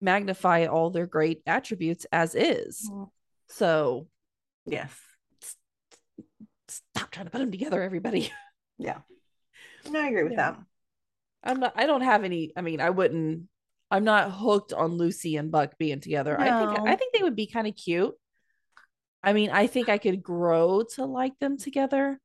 [0.00, 2.88] magnify all their great attributes as is.
[2.92, 3.08] Mm.
[3.48, 4.08] So
[4.66, 4.92] Yes.
[6.68, 8.32] stop trying to put them together, everybody.
[8.78, 8.98] Yeah.
[9.90, 10.50] No, I agree with Yeah.
[10.50, 10.58] that.
[11.42, 13.48] I'm not I don't have any, I mean, I wouldn't
[13.90, 16.38] I'm not hooked on Lucy and Buck being together.
[16.38, 18.12] I think I think they would be kind of cute.
[19.22, 22.20] I mean, I think I could grow to like them together.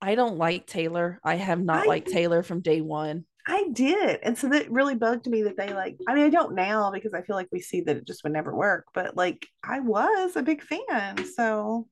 [0.00, 1.20] I don't like Taylor.
[1.22, 3.24] I have not I- liked Taylor from day one.
[3.48, 4.20] I did.
[4.22, 7.14] And so that really bugged me that they like, I mean, I don't now because
[7.14, 10.36] I feel like we see that it just would never work, but like I was
[10.36, 11.24] a big fan.
[11.24, 11.88] So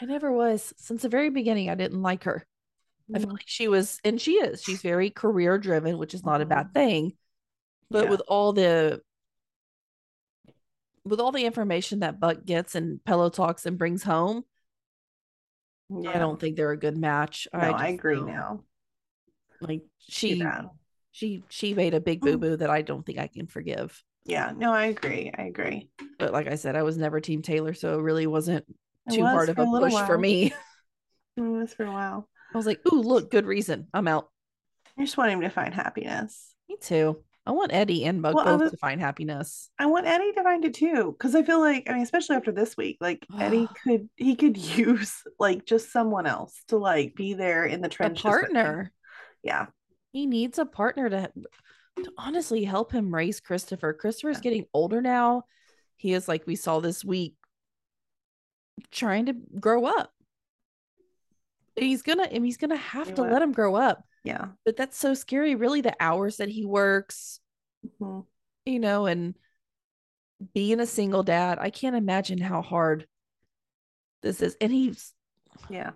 [0.00, 1.70] I never was since the very beginning.
[1.70, 2.46] I didn't like her.
[3.14, 4.62] I feel mm, like she was, and she is.
[4.62, 7.16] She's very career driven, which is not a bad thing.
[7.90, 8.10] But Yeah.
[8.10, 9.02] with all the
[11.04, 14.44] with all the information that Buck gets and Pillow talks and brings home,
[15.90, 16.10] yeah.
[16.14, 17.46] I don't think they're a good match.
[17.52, 18.26] No, I, just agree don't.
[18.26, 18.64] now.
[19.66, 20.42] Like she
[21.12, 22.24] she she made a big Mm.
[22.24, 24.02] boo boo that I don't think I can forgive.
[24.24, 25.32] Yeah, no, I agree.
[25.36, 25.88] I agree.
[26.18, 28.64] But like I said, I was never Team Taylor, so it really wasn't
[29.08, 30.52] It too was hard of a little push for me.
[31.36, 32.28] It was for a while.
[32.54, 33.88] I was like, "Ooh, look, good reason.
[33.94, 34.28] I'm out."
[34.98, 36.54] I just want him to find happiness.
[36.68, 37.24] Me too.
[37.46, 39.70] I want Eddie and Buck Well, both was- to find happiness.
[39.78, 42.52] I want Eddie to find it too, because I feel like, I mean, especially after
[42.52, 47.32] this week, like Eddie could, he could use like just someone else to like be
[47.32, 48.22] there in the A trenches.
[48.24, 48.92] with partner.
[49.42, 49.66] Yeah,
[50.12, 51.32] He needs a partner to,
[52.04, 53.92] to honestly help him raise Christopher.
[53.92, 54.42] Christopher's Yeah.
[54.42, 55.44] getting older now.
[55.96, 57.34] He is like we saw this week
[58.90, 60.12] trying to grow up.
[61.76, 63.30] He's gonna and he's gonna have He to will.
[63.30, 64.04] let him grow up.
[64.24, 64.48] yeah.
[64.64, 67.40] But that's so scary, really, the hours that he works,
[68.00, 68.26] Mhm.
[68.66, 69.34] you know, and
[70.54, 71.58] being a single dad.
[71.58, 73.08] I can't imagine how hard
[74.22, 74.56] this is.
[74.60, 75.14] And he's
[75.70, 75.92] Yeah.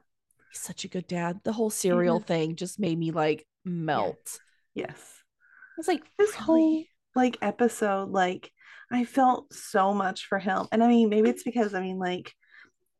[0.57, 1.40] He's such a good dad.
[1.45, 2.23] The whole cereal is.
[2.23, 2.33] Mm-hmm.
[2.33, 4.40] thing just made me like melt.
[4.75, 4.97] Yes.
[4.99, 8.51] I was like, This whole like episode, like
[8.90, 10.66] I felt so much for him.
[10.73, 12.33] And I mean, maybe it's because I mean, like,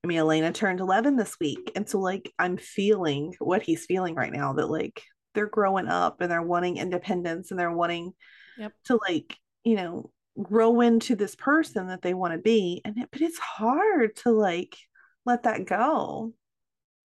[0.05, 1.73] I mean, Elena turned 11 this week.
[1.75, 5.03] And so, like, I'm feeling what he's feeling right now that, like,
[5.35, 8.13] they're growing up and they're wanting independence and they're wanting
[8.59, 8.73] Yep.
[8.85, 12.83] to, like, you know, grow into this person that they want to be.
[12.85, 14.77] And it, but it's hard to, like,
[15.25, 16.33] let that go.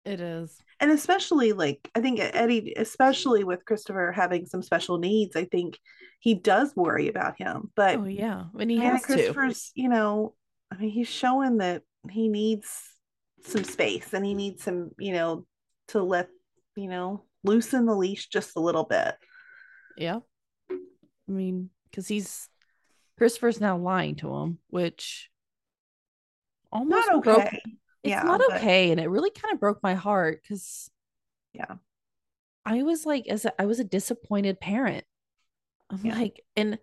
[0.06, 0.58] It is.
[0.80, 5.78] And especially, like, I think Eddie, especially with Christopher having some special needs, I think
[6.20, 7.72] he does worry about him.
[7.76, 9.08] But Oh yeah, when he has to.
[9.08, 10.34] Christopher's, you know,
[10.72, 12.70] I mean, he's showing that he needs
[13.44, 15.46] some space and he needs some, you know,
[15.90, 16.30] to let,
[16.76, 19.16] you know, loosen the leash just a little bit.
[19.98, 20.20] Yeah.
[20.72, 20.76] I
[21.32, 22.50] mean, because he's
[23.18, 25.30] Christopher's now lying to him, which
[26.72, 27.54] almost Not broke.
[28.04, 30.90] It's Yeah, not but- okay, and it really kind of broke my heart because
[31.54, 31.76] Yeah.
[32.66, 35.06] I was like, as a, I was a disappointed parent.
[35.90, 36.16] I'm Yeah.
[36.16, 36.78] like, and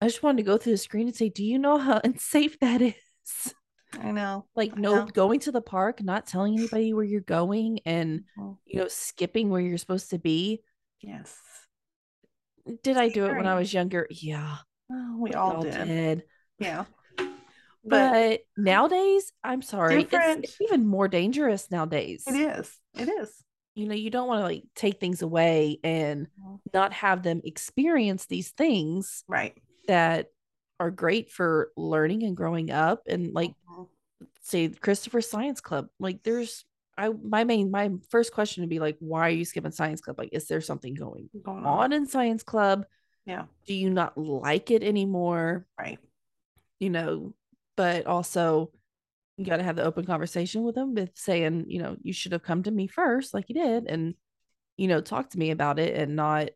[0.00, 2.58] I just wanted to go through the screen and say, "Do you know how unsafe
[2.60, 3.54] that is?"
[3.92, 4.46] I know.
[4.54, 5.06] Like, I no, know.
[5.06, 8.56] going to the park, not telling anybody where you're going, and Mhm.
[8.66, 10.62] you know, skipping where you're supposed to be.
[11.00, 11.36] Yes.
[12.82, 14.06] Did I do it when I was younger?
[14.10, 14.58] Yeah,
[14.92, 16.24] Oh, we we all did.
[16.58, 16.84] Yeah.
[17.84, 22.24] But But nowadays, I'm sorry, it's, it's even more dangerous nowadays.
[22.26, 22.76] it is.
[22.98, 23.42] It is.
[23.74, 26.60] You know, you don't want to like take things away and Mhm.
[26.74, 29.56] not have them experience these things Right.
[29.86, 30.28] that
[30.78, 33.02] are great for learning and growing up.
[33.06, 33.88] And like, Mhm.
[34.42, 36.64] say, Christopher Science Club, like, there's,
[36.98, 40.18] I, my main, my first question would be like, why are you skipping Science Club?
[40.18, 42.84] Like, is there something going Going on in Science Club?
[43.24, 43.46] Yeah.
[43.66, 45.66] Do you not like it anymore?
[45.78, 45.98] Right.
[46.78, 47.34] you know,
[47.80, 48.70] but also
[49.38, 52.32] you got to have the open conversation with them with saying, you know, you should
[52.32, 54.14] have come to me first, like you did, and,
[54.76, 56.50] you know, talk to me about it and not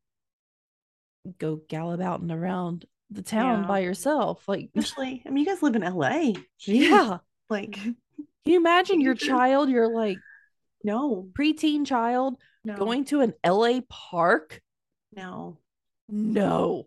[1.38, 3.66] go gallivanting around the town Yeah.
[3.68, 4.46] by yourself.
[4.46, 6.34] Like, Especially, I mean, you guys live in LA.
[6.60, 6.90] Jeez.
[6.90, 7.18] yeah.
[7.48, 7.96] Like, Can
[8.44, 10.18] you imagine your child, your like
[10.82, 14.60] no, preteen child, no, going to an LA park?
[15.16, 15.56] no,
[16.06, 16.87] No.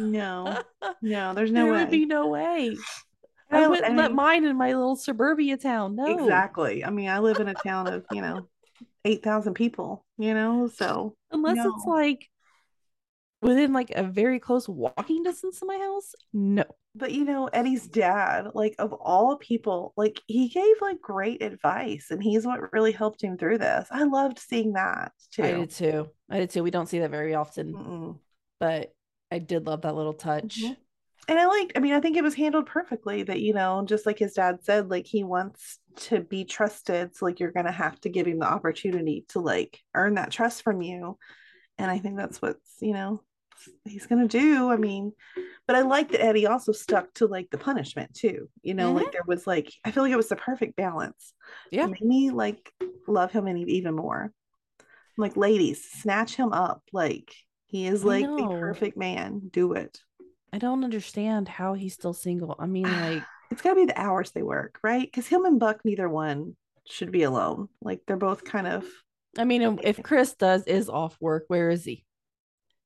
[0.00, 0.62] no,
[1.00, 1.34] no.
[1.34, 1.78] There's there no way.
[1.78, 2.76] would be no way.
[3.50, 5.96] I wouldn't I let mine in my little suburbia town.
[5.96, 6.06] No.
[6.06, 6.84] Exactly.
[6.84, 8.48] I mean, I live in a town of, you know,
[9.04, 12.28] 8,000 people, you know, so Unless it's like
[13.40, 16.14] within like a very close walking distance to my house.
[16.32, 16.64] No.
[16.94, 22.08] but you know, Eddie's dad, like of all people, like he gave like great advice
[22.10, 23.88] and he's what really helped him through this.
[23.90, 25.42] I loved seeing that too.
[25.44, 26.08] I did too.
[26.28, 26.62] I did too.
[26.62, 28.18] We don't see that very often, Mm-mm.
[28.58, 28.92] but
[29.30, 30.62] I did love that little touch.
[30.62, 30.76] Mhm.
[31.28, 34.06] And I like, I mean, I think it was handled perfectly that, you know, just
[34.06, 37.14] like his dad said, like he wants to be trusted.
[37.14, 40.30] So, like, you're going to have to give him the opportunity to like earn that
[40.30, 41.18] trust from you.
[41.76, 43.22] And I think that's what's, you know,
[43.84, 44.70] he's going to do.
[44.70, 45.12] I mean,
[45.66, 48.48] but I like that Eddie also stuck to like the punishment too.
[48.62, 49.12] You know, like mm-hmm.
[49.12, 51.34] there was like, I feel like it was the perfect balance.
[51.70, 51.84] Yeah.
[51.84, 52.72] It made me like
[53.06, 54.32] love him any- even more.
[55.18, 56.82] Like, ladies, snatch him up.
[56.92, 57.34] Like,
[57.66, 59.42] he is like the perfect man.
[59.52, 60.00] Do it.
[60.52, 62.56] I don't understand how he's still single.
[62.58, 65.02] I mean, like, it's got to be the hours they work, right?
[65.02, 66.56] Because him and Buck, neither one
[66.86, 67.68] should be alone.
[67.82, 68.86] Like they're both kind of
[69.38, 72.04] I mean, if Chris does is off work, where is he?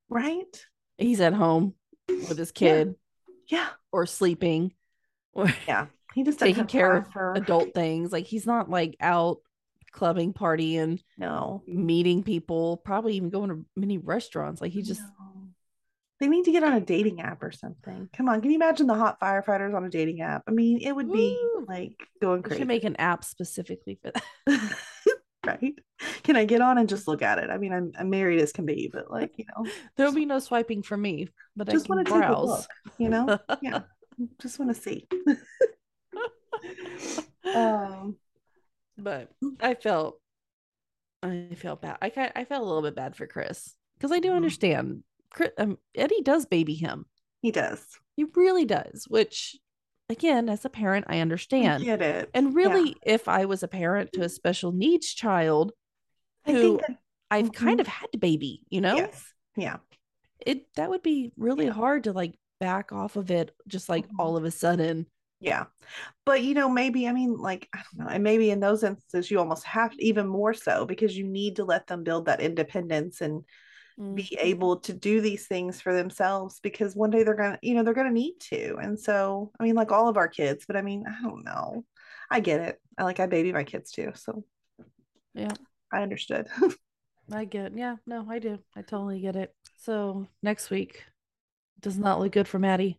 [0.08, 0.66] right.
[0.98, 1.74] He's at home
[2.08, 2.94] with his kid
[3.48, 4.72] Yeah, or sleeping
[5.32, 5.86] or yeah.
[6.14, 8.12] He just taking have care of for adult things.
[8.12, 9.38] Like he's not like out
[9.92, 14.60] clubbing, partying, No, meeting people, probably even going to many restaurants.
[14.60, 15.21] Like he just No.
[16.22, 18.08] They need to get on a dating app or something.
[18.16, 20.44] Come on, can you imagine the hot firefighters on a dating app?
[20.46, 21.66] I mean, it would be Woo.
[21.68, 24.76] like going crazy, should make an app specifically for that.
[25.44, 25.74] right?
[26.22, 27.50] Can I get on and just look at it?
[27.50, 30.38] I mean, I'm, I'm married as can be, but like you know, There'll be no
[30.38, 32.48] swiping for me, but just I can want to browse.
[32.48, 32.66] look.
[32.98, 33.80] You know, yeah,
[34.40, 35.08] just want to see.
[37.52, 38.14] um,
[38.96, 39.28] but
[39.60, 40.20] I felt
[41.20, 41.98] I felt bad.
[42.00, 44.36] I I felt a little bit bad for Chris because I do Mhm.
[44.36, 45.02] understand.
[45.58, 47.06] Um, Eddie does baby him.
[47.40, 47.84] he does.
[48.16, 49.06] He really does.
[49.08, 49.56] Which,
[50.08, 51.84] again, as a parent, I I understand.
[51.84, 52.30] get it.
[52.34, 52.52] And Yeah.
[52.54, 55.72] really, if I was a parent to a special needs child,
[56.46, 56.98] I who think that
[57.30, 57.80] I've kind Mhm.
[57.80, 59.78] of had to baby, you know, yes, yeah.
[60.44, 61.72] it that would be really Yeah.
[61.72, 64.16] hard to like back off of it just like Mhm.
[64.18, 65.06] all of a sudden.
[65.40, 65.66] Yeah.
[66.24, 69.30] But you know, maybe I mean, like, I don't know, and maybe in those instances
[69.30, 73.20] you almost have even more so because you need to let them build that independence
[73.20, 73.44] and
[74.14, 74.38] be Mm.
[74.40, 77.94] able to do these things for themselves because one day they're gonna, you know, they're
[77.94, 78.76] gonna need to.
[78.76, 81.84] And so, I mean, like all of our kids, but I mean, I don't know.
[82.30, 82.80] I get it.
[82.98, 84.44] I like I baby my kids too, so
[85.34, 85.52] Yeah.
[85.92, 86.48] I understood.
[87.32, 88.58] I get, yeah, no, I do.
[88.76, 89.54] I totally get it.
[89.76, 91.04] So next week
[91.80, 92.98] does not look good for Maddie.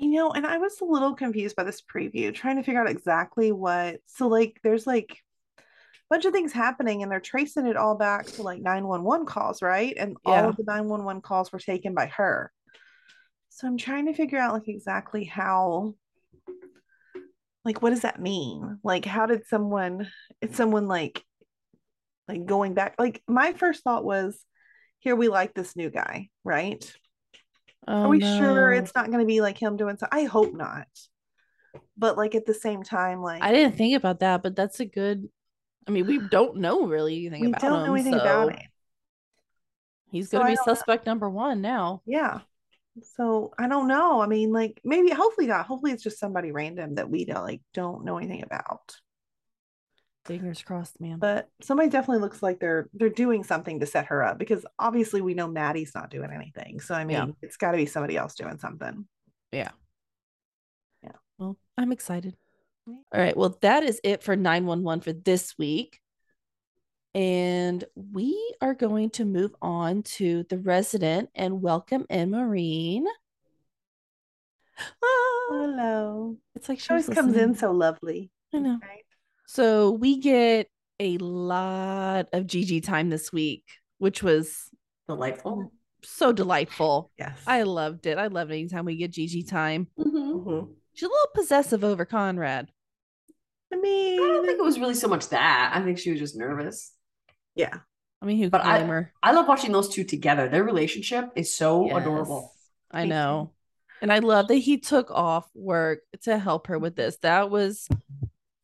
[0.00, 2.90] I know, and I was a little confused by this preview, trying to figure out
[2.90, 4.00] exactly what.
[4.06, 5.22] So, like, there's like
[6.10, 9.94] bunch of things happening, and they're tracing it all back to like 911 calls, right?
[9.96, 12.52] And all of the 911 calls were taken by her.
[13.50, 15.94] So, I'm trying to figure out like exactly how,
[17.64, 18.78] like, what does that mean?
[18.84, 20.08] Like, how did someone,
[20.40, 21.22] it's someone like,
[22.28, 22.94] like going back?
[22.98, 24.38] Like, my first thought was,
[24.98, 26.84] here we like this new guy, right?
[27.88, 30.06] Are Oh, we sure it's not going to be like him doing so?
[30.10, 30.88] I hope not.
[31.96, 34.84] But like at the same time, like I didn't think about that, but that's a
[34.84, 35.28] good.
[35.86, 37.70] I mean, we don't know really anything we about him.
[37.72, 38.62] We don't know anything so about it.
[40.10, 40.74] He's So gonna be don't know.
[40.74, 42.02] suspect number one now.
[42.06, 42.40] Yeah.
[43.16, 44.20] So I don't know.
[44.20, 45.66] I mean, like maybe, hopefully not.
[45.66, 48.96] Hopefully it's just somebody random that we don't like don't know anything about.
[50.24, 51.18] Fingers crossed, man.
[51.18, 55.20] But somebody definitely looks like they're they're doing something to set her up because obviously
[55.20, 56.80] we know Maddie's not doing anything.
[56.80, 57.26] So I mean, Yeah.
[57.42, 59.06] it's got to be somebody else doing something.
[59.52, 59.70] Yeah.
[61.02, 61.12] Yeah.
[61.38, 62.36] Well, I'm excited.
[62.86, 62.94] Yeah.
[63.12, 63.36] All right.
[63.36, 66.00] Well, that is it for 911 for this week.
[67.14, 73.06] And we are going to move on to the resident and welcome in Maureen.
[74.78, 76.36] Ah, Hello.
[76.54, 78.30] it's like She she was always comes in so lovely.
[78.52, 78.78] I know.
[78.82, 79.04] Right?
[79.46, 80.68] So we get
[81.00, 83.64] a lot of Gigi time this week,
[83.98, 84.68] which was
[85.08, 85.72] Delightful.
[86.02, 87.10] so delightful.
[87.18, 87.38] Yes.
[87.46, 88.18] I loved it.
[88.18, 89.88] I love it anytime we get Gigi time.
[89.98, 90.74] Mhm.
[90.92, 92.70] She's a little possessive over Conrad.
[93.84, 95.72] I I don't think it was really so much that.
[95.74, 96.92] I think she was just nervous.
[97.54, 97.78] yeah.
[98.22, 99.12] I mean, who But I- her?
[99.22, 100.48] I love watching those two together.
[100.48, 102.50] Their relationship is so Yes, adorable.
[102.90, 103.08] I Me too.
[103.10, 103.52] know.
[104.00, 107.18] And I love that he took off work to help her with this.
[107.18, 107.86] That was,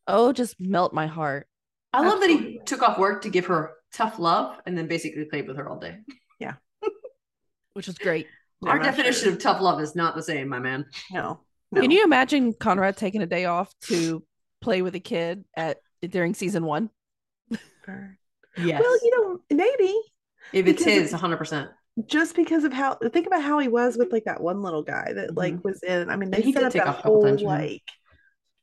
[0.07, 1.47] oh, just melt my heart.
[1.93, 5.25] I love that he took off work to give her tough love and then basically
[5.25, 5.97] played with her all day.
[6.39, 6.53] Yeah.
[7.73, 8.27] Which was great.
[8.65, 9.33] Our They're definition sure.
[9.33, 10.85] of tough love is not the same, my man.
[11.11, 11.41] no.
[11.75, 14.23] Can you imagine Conrad taking a day off to
[14.63, 16.89] play with a kid at during season one?
[18.57, 18.81] Yes.
[18.81, 19.93] Well, you know, maybe
[20.53, 21.69] if it's his, 100%.
[22.05, 25.11] just because of how think about how he was with like that one little guy
[25.13, 25.63] that like Mhm.
[25.63, 26.09] was in.
[26.09, 27.83] I mean, they He set did up take that off a couple whole times, like.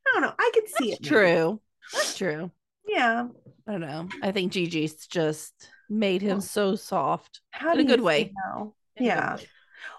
[0.07, 0.35] I don't know.
[0.39, 1.03] I could see That's it.
[1.03, 1.09] maybe.
[1.15, 1.61] true.
[1.93, 2.51] That's true.
[2.89, 3.29] Yeah.
[3.67, 4.09] I don't know.
[4.23, 7.41] I think Gigi's just made him so soft.
[7.51, 8.25] How In a good way.
[8.25, 8.75] say no?
[8.97, 9.37] In a good Yeah.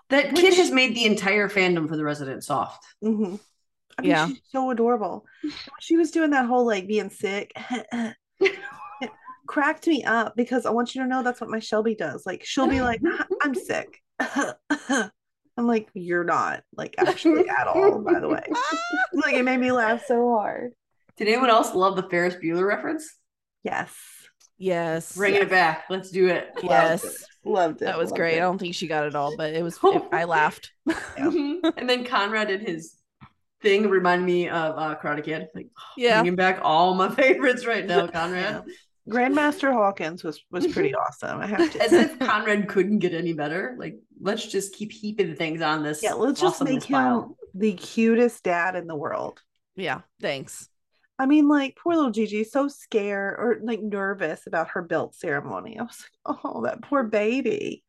[0.09, 2.85] That kid has made the entire fandom for the resident soft.
[3.01, 3.35] hmm
[4.01, 4.27] I mean, Yeah.
[4.27, 5.25] she's so adorable.
[5.79, 7.51] She was doing that whole like being sick,
[9.47, 12.25] cracked me up because I want you to know that's what my Shelby does.
[12.25, 13.01] Like she'll be like,
[13.41, 18.43] "I'm sick." I'm like, "You're not like actually at all." By the way,
[19.13, 20.71] like it made me laugh so hard.
[21.17, 23.17] Did anyone else love the Ferris Bueller reference?
[23.63, 23.93] Yes,
[24.57, 25.15] Yes.
[25.15, 25.85] Bringing it back.
[25.89, 26.49] Let's do it.
[26.63, 27.03] Yes.
[27.03, 27.49] Loved it.
[27.49, 27.85] Loved it.
[27.85, 28.33] That was loved great.
[28.35, 28.37] it.
[28.37, 30.71] I don't think she got it all, but it was it- I laughed.
[30.87, 31.73] Mhm.
[31.77, 32.95] and then Conrad did his
[33.61, 35.47] thing reminded me of uh, Karate Kid.
[35.53, 36.19] Like Yeah.
[36.21, 38.63] bringing back all my favorites right now, Conrad.
[39.09, 41.39] Grandmaster Hawkins was was pretty awesome.
[41.39, 43.75] I have to As if Conrad couldn't get any better.
[43.79, 46.03] Like, let's just keep heaping things on this.
[46.03, 47.23] Yeah, let's just make awesomeness pile.
[47.23, 49.41] him the cutest dad in the world.
[49.75, 50.01] Yeah.
[50.21, 50.69] Thanks.
[51.19, 55.77] I mean, like poor little Gigi, so scared or like nervous about her belt ceremony.
[55.77, 57.83] I was like, oh, that poor baby.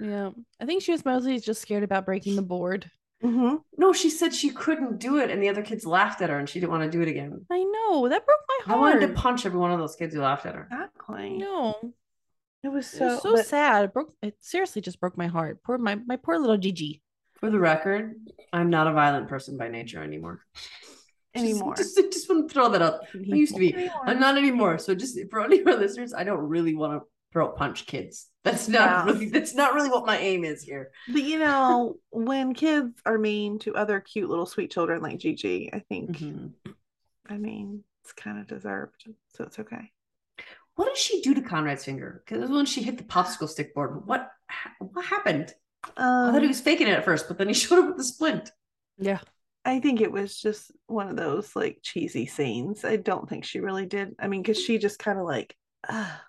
[0.00, 0.30] Yeah.
[0.60, 2.90] I think she was mostly just scared about breaking the board.
[3.22, 6.38] Hmm No, she said she couldn't do it, and the other kids laughed at her,
[6.38, 7.46] and she didn't want to do it again.
[7.50, 8.08] I know.
[8.08, 8.76] That broke my heart.
[8.78, 10.68] I wanted to punch every one of those kids who laughed at her.
[10.70, 11.38] Exactly.
[11.38, 11.94] No.
[12.64, 13.84] It was It so, was so but- sad.
[13.86, 15.62] It broke it seriously just broke my heart.
[15.64, 17.00] Poor my my poor little Gigi.
[17.34, 18.14] For the record,
[18.52, 20.40] I'm not a violent person by nature anymore.
[21.34, 21.74] Just- anymore.
[21.76, 23.00] Just, just, want to throw that up.
[23.14, 23.72] I used to be.
[23.72, 24.02] Anymore.
[24.04, 24.76] I'm not anymore.
[24.78, 28.28] So just for any of our listeners, I don't really want to throat punch kids.
[28.44, 29.04] That's not Yeah.
[29.12, 30.90] really that's not really what my aim is here.
[31.08, 35.70] But you know, when kids are mean to other cute little sweet children like Gigi,
[35.72, 36.52] I think, Mhm.
[37.28, 39.04] I mean, it's kind of deserved.
[39.36, 39.92] So it's okay.
[40.74, 42.22] What did she do to Conrad's finger?
[42.26, 44.06] Because when she hit the popsicle stick board.
[44.06, 44.28] What
[44.80, 45.54] what happened?
[45.96, 47.96] I Um, thought he was faking it at first, but then he showed up with
[47.96, 48.50] the splint.
[48.98, 49.20] Yeah.
[49.64, 52.84] I think it was just one of those like cheesy scenes.
[52.84, 54.16] I don't think she really did.
[54.18, 55.56] I mean, because she just kind of like,
[55.88, 56.20] ah,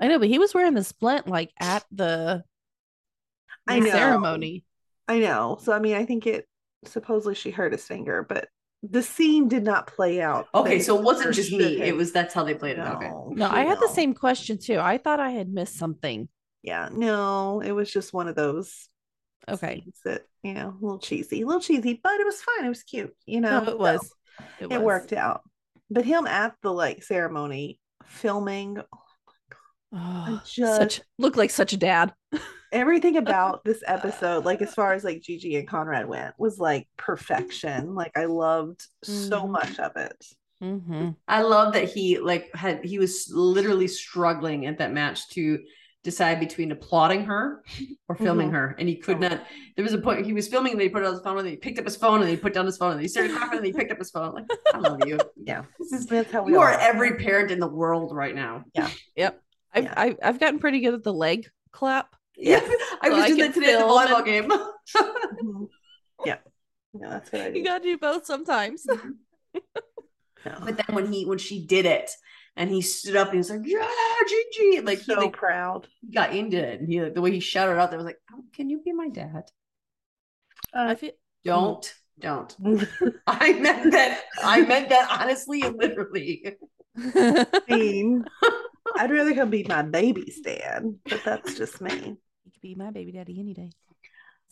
[0.00, 2.44] I know, but he was wearing the splint like at the,
[3.66, 3.90] I know.
[3.90, 4.64] ceremony.
[5.08, 5.58] I know.
[5.62, 6.46] So I mean, I think it
[6.84, 8.48] supposedly she hurt his finger, but
[8.82, 10.46] the scene did not play out.
[10.54, 11.80] Okay, so it wasn't just me.
[11.82, 12.80] It was that's how they played it.
[12.80, 13.08] Okay.
[13.08, 14.78] No, No, I had the same question too.
[14.78, 16.28] I thought I had missed something.
[16.62, 18.88] Yeah, no, it was just one of those
[19.48, 19.82] Okay.
[19.82, 22.64] scenes that you know, a little cheesy, a little cheesy, but it was fine.
[22.64, 23.14] It was cute.
[23.26, 24.12] You know, No, it was.
[24.60, 24.82] It, It was.
[24.82, 25.42] worked out.
[25.90, 28.78] But him at the like ceremony filming
[29.92, 32.12] Oh, just- such looked like such a dad.
[32.72, 36.86] everything about this episode, like as far as like Gigi and Conrad went, was like
[36.96, 37.94] perfection.
[37.94, 39.50] Like I loved so Mhm.
[39.50, 40.24] much of it.
[40.62, 41.10] Mm-hmm.
[41.28, 45.60] I love that he like had he was literally struggling at that match to
[46.04, 47.62] decide between applauding her
[48.08, 48.52] or filming Mhm.
[48.54, 49.28] her, and he could Oh.
[49.28, 49.40] not.
[49.76, 51.38] There was a point he was filming, and then he put it on his phone,
[51.38, 52.98] and then he picked up his phone, and then he put down his phone, and
[52.98, 54.32] then he started clapping, and then he picked up his phone.
[54.34, 55.18] Like, I love you.
[55.36, 55.62] Yeah.
[55.78, 56.78] This is That's how we you are are.
[56.80, 58.64] every parent in the world right now.
[59.74, 59.94] I've, Yeah.
[59.96, 62.14] I've I've gotten pretty good at the leg clap.
[62.36, 62.60] Yeah,
[63.02, 64.50] I So was I doing can that today at the film volleyball and- game.
[65.44, 65.68] Mhm.
[66.26, 66.38] Yeah.
[66.94, 68.86] No, that's what I You gotta do both sometimes.
[70.46, 70.52] No.
[70.64, 72.10] but then when he when she did it,
[72.56, 73.86] and he stood up and he was like, "Yeah,
[74.28, 75.88] Gigi!" Like he so like proud.
[76.00, 78.20] He got into it, and he like the way he shouted out there was like,
[78.32, 79.50] oh, "Can you be my dad?"
[80.72, 81.10] I Uh, feel
[81.44, 82.54] Don't, don't.
[83.26, 84.22] I meant that.
[84.42, 86.56] I meant that honestly and literally.
[88.96, 91.92] I mean, I'd rather him be my baby Stan, but that's just me.
[91.94, 93.70] You could be my baby daddy any day.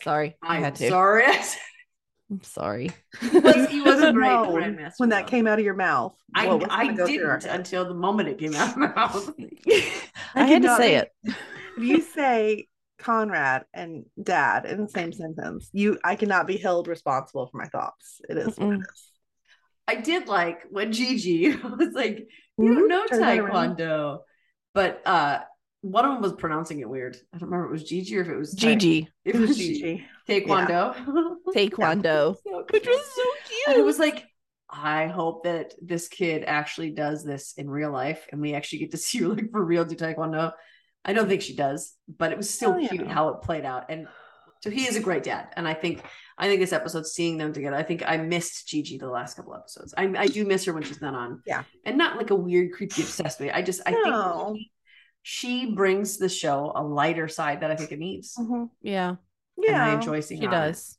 [0.03, 0.89] Sorry, I I'm had to.
[0.89, 1.25] sorry.
[2.29, 2.91] I'm sorry.
[3.21, 4.93] he was, he was a great known grandmaster.
[4.97, 5.29] when that though.
[5.29, 6.13] came out of your mouth.
[6.35, 8.71] I, what was I gonna go through our didn't until the moment it came out
[8.71, 9.29] of my mouth.
[10.35, 11.11] I had to say be- it.
[11.77, 12.67] If you say
[12.99, 17.67] Conrad and dad in the same sentence, you I cannot be held responsible for my
[17.67, 18.19] thoughts.
[18.27, 18.81] It is what it
[19.87, 22.27] I did like when Gigi was like,
[22.57, 22.89] "You don't Mhm.
[22.89, 23.77] know Turn around.
[23.77, 24.19] Taekwondo,"
[24.77, 25.39] but uh,
[25.81, 27.17] one of them was pronouncing it weird.
[27.33, 29.57] I don't remember if it was Gigi or if it was Gigi It It was
[29.57, 29.73] Gigi.
[29.81, 30.05] Gigi.
[30.27, 30.95] Taekwondo,
[31.55, 32.35] Taekwondo.
[32.43, 33.21] So which was so
[33.67, 33.77] And cute.
[33.77, 34.25] it was like,
[34.69, 38.91] I hope that this kid actually does this in real life and we actually get
[38.91, 40.51] to see her like for real do taekwondo.
[41.05, 42.89] I don't think she does, but it was still Oh, yeah.
[42.89, 43.85] cute how it played out.
[43.89, 44.07] And
[44.61, 45.49] so he is a great dad.
[45.55, 46.03] And I think
[46.37, 49.55] I think this episode, seeing them together, I think I missed Gigi the last couple
[49.55, 49.93] episodes.
[49.97, 51.41] I, I do miss her when she's not on.
[51.45, 51.63] Yeah.
[51.85, 53.51] And not like a weird, creepy, obsessed way.
[53.51, 54.53] I just I No.
[54.53, 54.67] think
[55.23, 58.35] she, she brings the show a lighter side that I think it needs.
[58.37, 58.69] Mhm.
[58.81, 59.15] yeah,
[59.67, 60.67] and I enjoy seeing She her on it.
[60.67, 60.97] does.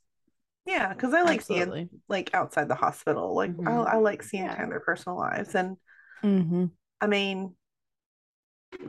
[0.65, 3.33] Yeah, because I like seeing like outside the hospital.
[3.35, 3.87] Like Mhm.
[3.87, 4.51] I, I like seeing Yeah.
[4.55, 5.55] kind of their personal lives.
[5.55, 5.77] And
[6.23, 6.65] Mm-hmm.
[6.99, 7.55] I mean,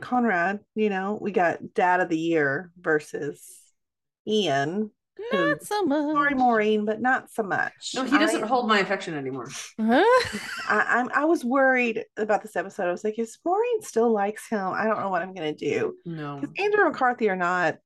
[0.01, 3.60] Conrad, you know, we got Dad of the Year versus
[4.27, 4.91] Ian.
[5.31, 6.13] Not so much.
[6.15, 7.91] Sorry, Maureen, but not so much.
[7.93, 9.49] No, he doesn't I, hold my affection anymore.
[9.79, 10.03] Huh?
[10.67, 11.09] I, I'm.
[11.13, 12.87] I was worried about this episode.
[12.87, 15.95] I was like, if Maureen still likes him, I don't know what I'm gonna do.
[16.05, 16.39] No.
[16.41, 17.77] Because Andrew McCarthy or not,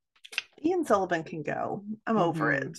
[0.64, 1.84] Ian Sullivan can go.
[2.08, 2.78] I'm over Mhm.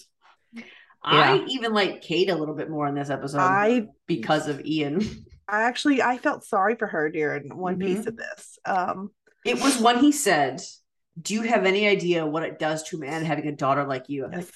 [0.57, 0.65] it.
[1.05, 5.01] I even like Kate a little bit more in this episode I because of Ian.
[5.49, 8.07] I actually I felt sorry for her during one piece Mhm.
[8.07, 8.59] of this.
[8.65, 9.11] Um,
[9.45, 10.61] It was when he said,
[11.21, 14.09] Do you have any idea what it does to a man having a daughter like
[14.09, 14.25] you?
[14.25, 14.51] Like, yes,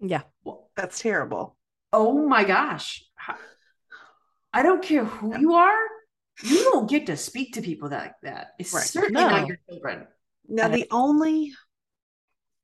[0.00, 0.22] Yeah.
[0.44, 1.56] "Well, that's terrible.
[1.92, 3.04] oh my gosh.
[4.52, 5.78] I don't care who you are.
[6.42, 8.52] You don't get to speak to people like that.
[8.58, 8.84] It's Right.
[8.84, 9.28] certainly No.
[9.28, 10.06] not your children.
[10.48, 11.52] Now the only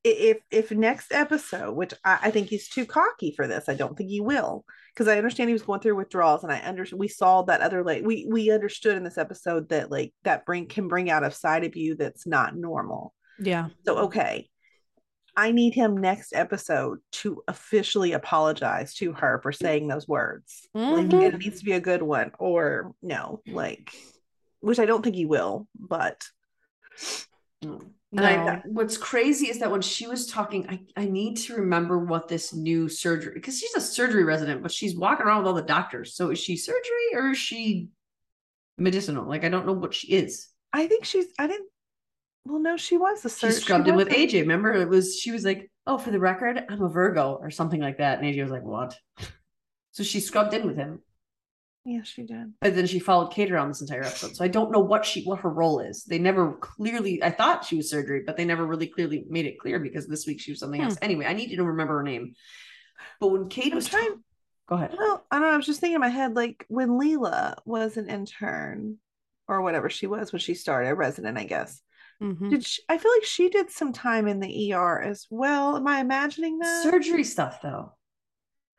[0.05, 3.97] if if next episode, which I, I think he's too cocky for this, I don't
[3.97, 4.65] think he will,
[4.99, 7.85] because I understand he was going through withdrawals, and I understand we saw that other
[7.85, 11.31] like we we understood in this episode that like that bring can bring out a
[11.31, 13.15] side of you that's not normal.
[13.39, 13.69] Yeah.
[13.87, 14.51] So okay.
[15.37, 20.67] I need him next episode to officially apologize to her for saying those words.
[20.75, 21.23] Like Mhm.
[21.23, 23.93] it needs to be a good one, or no, like
[24.59, 26.25] which I don't think he will, but
[27.65, 27.93] Mm.
[28.11, 28.23] No.
[28.23, 31.99] And I, what's crazy is that when she was talking, I, I need to remember
[31.99, 35.55] what this new surgery because she's a surgery resident, but she's walking around with all
[35.55, 36.15] the doctors.
[36.15, 37.89] So is she surgery or is she
[38.79, 39.29] medicinal?
[39.29, 40.49] Like I don't know what she is.
[40.73, 41.69] I think she's I didn't
[42.47, 43.61] well no, she was a She surgeon.
[43.61, 44.41] scrubbed in with AJ.
[44.41, 47.81] Remember, it was she was like, "Oh, for the record, I'm a Virgo" or something
[47.81, 48.97] like that, and AJ was like, "What?"
[49.91, 51.01] So she scrubbed in with him,
[51.91, 52.53] Yeah, she did.
[52.61, 54.37] but then she followed Kate around this entire episode.
[54.37, 56.05] So I don't know what she what her role is.
[56.05, 57.23] They never clearly.
[57.23, 60.27] I thought she was surgery, but they never really clearly made it clear because this
[60.27, 60.89] week she was something Hmm.
[60.89, 60.99] else.
[61.01, 62.35] Anyway, I need you to remember her name.
[63.21, 64.25] But when Kate I'm was trying- trying,
[64.69, 64.95] go ahead.
[64.99, 65.55] Well, I don't know.
[65.55, 68.99] I was just thinking in my head, like when Leela was an intern
[69.49, 71.81] or whatever she was when she started, a resident, I guess.
[72.23, 72.51] Mhm.
[72.51, 75.77] Did she, I feel like she did some time in the ER as well?
[75.77, 76.83] Am I imagining that?
[76.83, 77.95] Surgery stuff, though.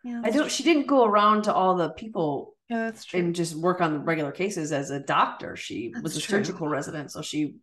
[0.03, 0.41] Yeah, I don't.
[0.41, 0.49] true.
[0.49, 3.19] She didn't go around to all the people Yeah, that's true.
[3.19, 5.55] and just work on regular cases as a doctor.
[5.55, 6.37] She was a true.
[6.37, 7.55] surgical resident, so she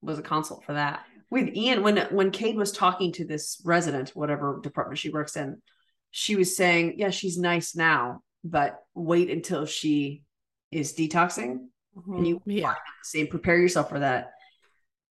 [0.00, 1.04] was a consult for that.
[1.30, 5.60] With Ian, when when Cade was talking to this resident, whatever department she works in,
[6.10, 10.22] she was saying, "Yeah, she's nice now, but wait until she
[10.70, 12.16] is detoxing, Mhm.
[12.16, 12.74] and you Yeah.
[13.02, 14.32] say prepare yourself for that."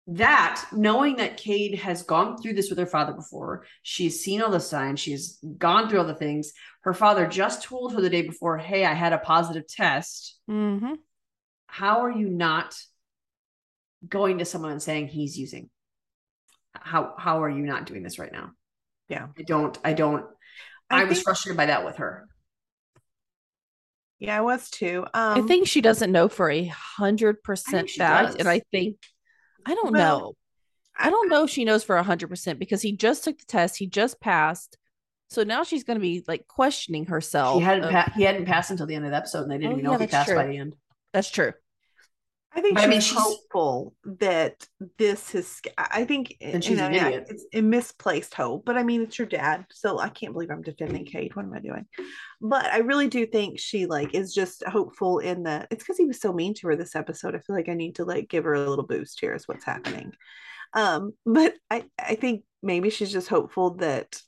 [0.09, 4.51] That knowing that Cade has gone through this with her father before, she's seen all
[4.53, 6.53] the signs, she's gone through all the things.
[6.83, 10.95] Her father just told her the day before, "Hey, I had a positive test." Mm-hmm.
[11.67, 12.77] how are you not
[14.09, 15.69] going to someone and saying he's using
[16.73, 18.53] how how are you not doing this right now
[19.09, 19.27] Yeah.
[19.37, 20.25] i don't i don't
[20.89, 22.29] i, I was think- frustrated by that with her
[24.21, 25.05] Yeah, I was too.
[25.13, 28.37] Um, I think she doesn't know for a hundred percent she fact, does.
[28.37, 28.97] and I think
[29.67, 30.33] I don't Well, know.
[30.99, 33.45] I don't know if she knows for a hundred percent because he just took the
[33.45, 34.79] test, he just passed,
[35.29, 37.59] so now she's going to be like questioning herself.
[37.59, 39.59] he hadn't of- pa- he hadn't passed until the end of the episode and they
[39.59, 40.77] didn't Oh, even know yeah, if he passed by the end
[41.13, 41.53] That's true.
[42.57, 44.67] I think But I she's mean, she's- hopeful that
[44.99, 45.61] this is.
[45.77, 47.27] I think And you know, an yeah, idiot.
[47.29, 48.65] it's a misplaced hope.
[48.65, 51.37] But I mean, it's your dad, so I can't believe I'm defending Kate.
[51.37, 51.85] What am I doing?
[52.41, 56.07] But I really do think she like is just hopeful in that it's because he
[56.07, 57.35] was so mean to her this episode.
[57.35, 59.35] I feel like I need to like give her a little boost here.
[59.35, 60.13] Is what's happening.
[60.73, 64.21] Um, but I I think maybe she's just hopeful that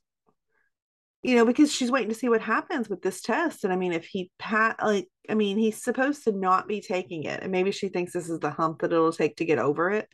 [1.22, 3.64] you know because she's waiting to see what happens with this test.
[3.64, 7.24] And i mean if he pat like i mean he's supposed to not be taking
[7.24, 9.90] it and maybe she thinks this is the hump that it'll take to get over
[9.90, 10.08] it.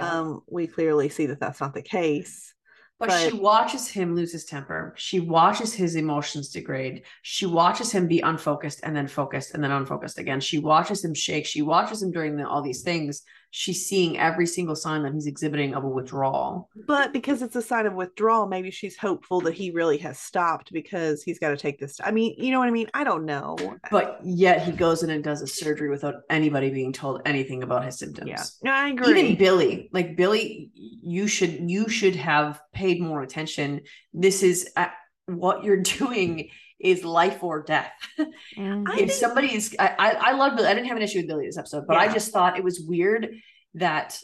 [0.00, 2.54] Um we clearly see that that's not the case.
[2.98, 4.94] But, But- she watches him lose his temper.
[4.96, 7.02] She watches his emotions degrade.
[7.22, 10.38] She watches him be unfocused and then focused and then unfocused again.
[10.40, 11.46] She watches him shake.
[11.46, 13.22] She watches him during the, all these things
[13.52, 16.70] she's seeing every single sign that he's exhibiting of a withdrawal.
[16.86, 20.72] But because it's a sign of withdrawal maybe she's hopeful that he really has stopped
[20.72, 22.88] because he's got to take this i mean you know what i mean?
[22.94, 23.56] I don't know.
[23.90, 27.84] But yet he goes in and does a surgery without anybody being told anything about
[27.84, 28.28] his symptoms.
[28.28, 29.20] yeah no i agree.
[29.20, 33.82] Even Billy, like Billy, you should you should have paid more attention.
[34.14, 34.86] This is uh,
[35.26, 36.48] what you're doing
[36.82, 37.92] is life or death.
[38.18, 38.88] Mhm.
[38.88, 40.68] I if think- somebody is, I, I I love Billy.
[40.68, 42.80] I didn't have an issue with Billy this episode, but I just thought it was
[42.80, 43.34] weird
[43.74, 44.18] that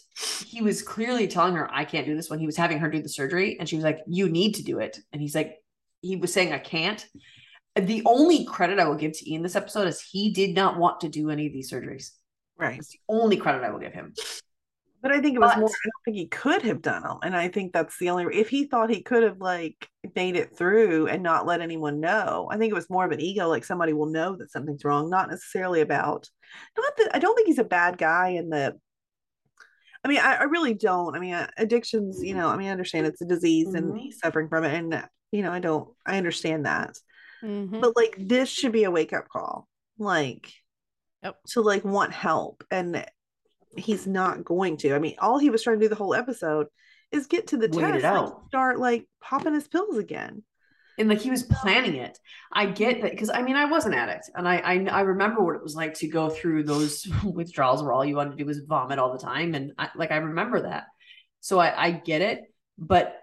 [0.46, 3.00] he was clearly telling her, "I can't do this." When he was having her do
[3.00, 5.56] the surgery, and she was like, "You need to do it," and he's like,
[6.02, 7.04] he was saying, "I can't."
[7.76, 11.00] The only credit I will give to Ian this episode is he did not want
[11.02, 12.10] to do any of these surgeries.
[12.58, 14.14] right It's the only credit I will give him.
[15.00, 15.68] But I think it was more.
[15.68, 18.36] I don't think he could have done them, and I think that's the only.
[18.36, 22.48] If he thought he could have like made it through and not let anyone know,
[22.50, 23.48] I think it was more of an ego.
[23.48, 26.28] Like somebody will know that something's wrong, not necessarily about.
[26.76, 28.76] Not that I don't think he's a bad guy in the.
[30.04, 31.14] I mean, I, I really don't.
[31.14, 32.20] I mean, addictions.
[32.22, 34.00] You know, I mean, I understand it's a disease and Mhm.
[34.00, 35.88] he's suffering from it, and you know, I don't.
[36.06, 36.96] I understand that,
[37.44, 37.80] Mhm.
[37.80, 39.68] but like this should be a wake up call.
[39.96, 40.52] Like
[41.22, 41.36] Yep.
[41.50, 43.04] to like want help and
[43.76, 46.66] he's not going to i mean all he was trying to do the whole episode
[47.10, 50.42] is get to the Wait it test like, start like popping his pills again
[50.98, 52.18] and like he was planning it.
[52.52, 55.42] I get that because I mean I was an addict, and I, I I remember
[55.42, 58.44] what it was like to go through those withdrawals where all you wanted to do
[58.44, 60.84] was vomit all the time, and I, like I remember that.
[61.40, 62.40] So I I get it,
[62.76, 63.16] but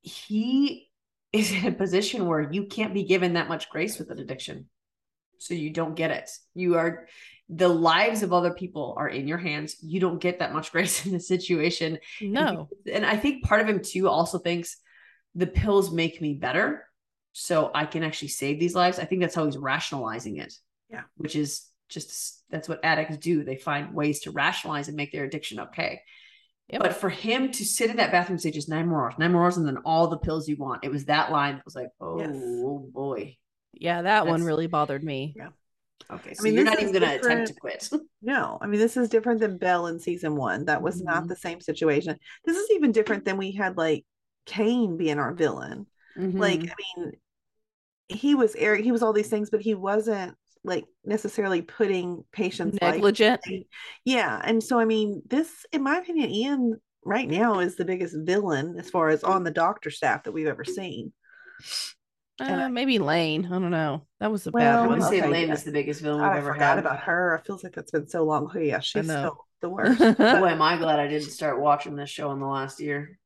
[0.00, 0.88] he
[1.32, 4.68] is in a position where you can't be given that much grace with an addiction,
[5.38, 6.30] so you don't get it.
[6.54, 7.06] You are
[7.48, 9.76] the lives of other people are in your hands.
[9.82, 11.98] You don't get that much grace in this situation.
[12.20, 12.68] no.
[12.90, 14.78] And I think part of him too also thinks
[15.34, 16.84] the pills make me better.
[17.32, 18.98] So I can actually save these lives.
[19.00, 20.54] I think that's how he's rationalizing it.
[20.88, 21.02] Yeah.
[21.16, 23.42] Which is just that's what addicts do.
[23.42, 26.00] They find ways to rationalize and make their addiction okay.
[26.68, 26.80] Yep.
[26.80, 29.32] But for him to sit in that bathroom and say just nine more hours, nine
[29.32, 31.74] more hours, and then all the pills you want, it was that line that was
[31.74, 32.30] like, oh Yes.
[32.92, 33.36] boy.
[33.72, 35.34] Yeah, that one really bothered me.
[36.10, 36.34] Okay.
[36.34, 37.88] So mean, you're not even gonna attempt to quit.
[38.22, 41.28] no i mean this is different than bell in season one that was not Mhm.
[41.28, 44.04] the same situation this is even different than we had like
[44.46, 45.86] kane being our villain
[46.16, 46.70] like Mhm.
[46.70, 47.12] i mean
[48.08, 52.78] he was eric he was all these things but he wasn't like necessarily putting patients
[52.80, 53.40] Negligent.
[54.04, 58.16] Yeah, and so I mean, this, in my opinion, Ian right now is the biggest
[58.22, 61.12] villain as far as on the doctor staff that we've ever seen.
[62.40, 63.46] And Uh, maybe Lane.
[63.46, 64.06] I don't know.
[64.20, 65.10] That was a Well, bad wouldn't one.
[65.10, 65.54] say Okay, Lane yeah.
[65.54, 66.78] is the biggest villain we've God, I ever forgot had.
[66.80, 67.36] about her.
[67.36, 68.50] It feels like that's been so long.
[68.54, 69.98] Oh yeah, she's still the worst.
[70.00, 73.18] Boy, am I glad I didn't start watching this show in the last year.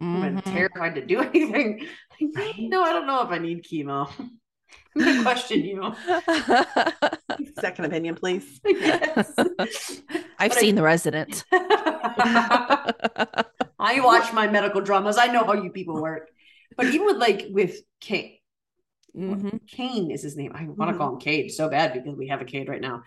[0.00, 0.44] I've been Mhm.
[0.52, 1.86] terrified to do anything.
[2.20, 4.08] Like, no, I don't know if I need chemo.
[4.96, 5.94] I'm gonna question you.
[7.60, 8.60] Second opinion, please.
[8.64, 9.32] Yes.
[10.38, 11.44] I've But I- seen The Resident.
[13.78, 15.18] I watch my medical dramas.
[15.18, 16.28] I know how you people work.
[16.76, 18.38] But even with like with Kane,
[19.16, 19.66] Mhm.
[19.66, 20.52] Kane is his name.
[20.54, 20.98] I want to Mhm.
[20.98, 23.02] call him Cade so bad because we have a Cade right now.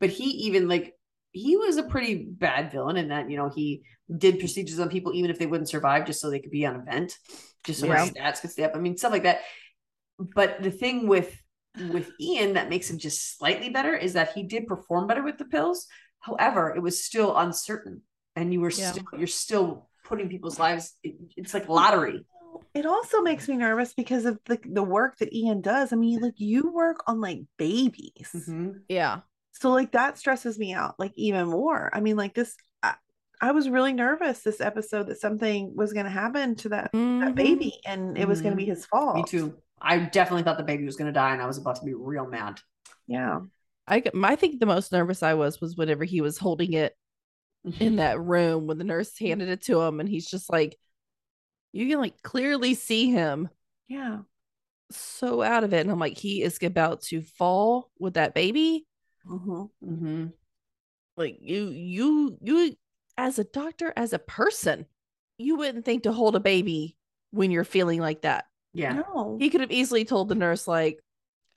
[0.00, 0.94] But he even like
[1.32, 3.82] he was a pretty bad villain in that you know he
[4.24, 6.76] did procedures on people even if they wouldn't survive just so they could be on
[6.76, 7.18] a vent,
[7.64, 8.04] just so Yeah.
[8.04, 8.72] his stats could stay up.
[8.76, 9.40] I mean stuff like that.
[10.18, 11.34] But the thing with
[11.90, 15.38] with Ian that makes him just slightly better is that he did perform better with
[15.38, 15.88] the pills.
[16.20, 18.02] However, it was still uncertain,
[18.36, 18.92] and you were Yeah.
[18.92, 20.96] still you're still putting people's lives.
[21.02, 22.24] it- it's like lottery.
[22.74, 25.92] It also makes me nervous because of the the work that Ian does.
[25.92, 28.30] I mean, like you work on like babies.
[28.34, 28.80] Mhm.
[28.88, 29.20] Yeah.
[29.52, 31.88] So like that stresses me out like even more.
[31.92, 32.94] I mean, like this I,
[33.40, 36.98] I was really nervous this episode that something was going to happen to that that
[36.98, 37.34] Mhm.
[37.36, 39.16] baby and it was going to be his fault.
[39.16, 39.54] Me too.
[39.80, 41.94] I definitely thought the baby was going to die, and I was about to be
[41.94, 42.60] real mad.
[43.06, 43.40] Yeah.
[43.86, 46.96] I I think the most nervous I was was whenever he was holding it
[47.78, 50.76] in that room when the nurse handed it to him and he's just like
[51.74, 53.48] you can like clearly see him
[53.88, 54.20] Yeah.
[54.90, 58.86] so out of it and i'm like he is about to fall with that baby
[59.26, 60.26] hmm hmm
[61.16, 62.76] like you you you
[63.18, 64.86] as a doctor as a person
[65.38, 66.96] you wouldn't think to hold a baby
[67.30, 69.02] when you're feeling like that Yeah.
[69.14, 69.36] No.
[69.40, 71.00] he could have easily told the nurse like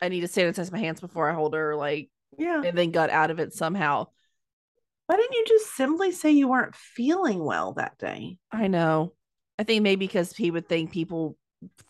[0.02, 2.62] i need to sanitize my hands before i hold her like Yeah.
[2.64, 4.08] and then got out of it somehow
[5.08, 8.38] Why didn't you just simply say you weren't feeling well that day?
[8.52, 9.14] i know
[9.60, 11.38] i think maybe because he would think people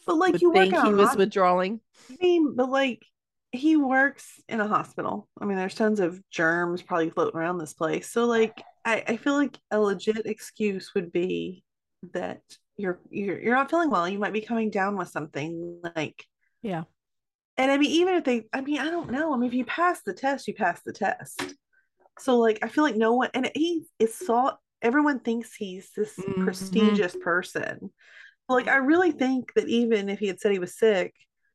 [0.06, 3.06] But like would you think he was hos- withdrawing I mean, but like
[3.52, 5.28] he works in a hospital.
[5.40, 8.10] I mean, there's tons of germs probably floating around this place.
[8.12, 11.64] So like I, I feel like a legit excuse would be
[12.14, 12.42] that
[12.76, 14.08] you're you're you're not feeling well.
[14.08, 16.26] You might be coming down with something like
[16.62, 16.84] Yeah.
[17.58, 19.34] And I mean, even if they I mean, I don't know.
[19.34, 21.42] I mean, if you pass the test, you pass the test.
[22.20, 26.16] So like I feel like no one and he is sought everyone thinks he's this
[26.18, 26.44] Mhm.
[26.44, 27.92] prestigious person.
[28.50, 31.14] Like I really think that even if he had said he was sick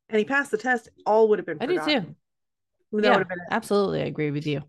[0.08, 1.80] and he passed the test, all would have been I do too.
[1.80, 2.16] forgotten.
[2.92, 4.02] That Yeah, would have been absolutely.
[4.02, 4.62] I agree with you.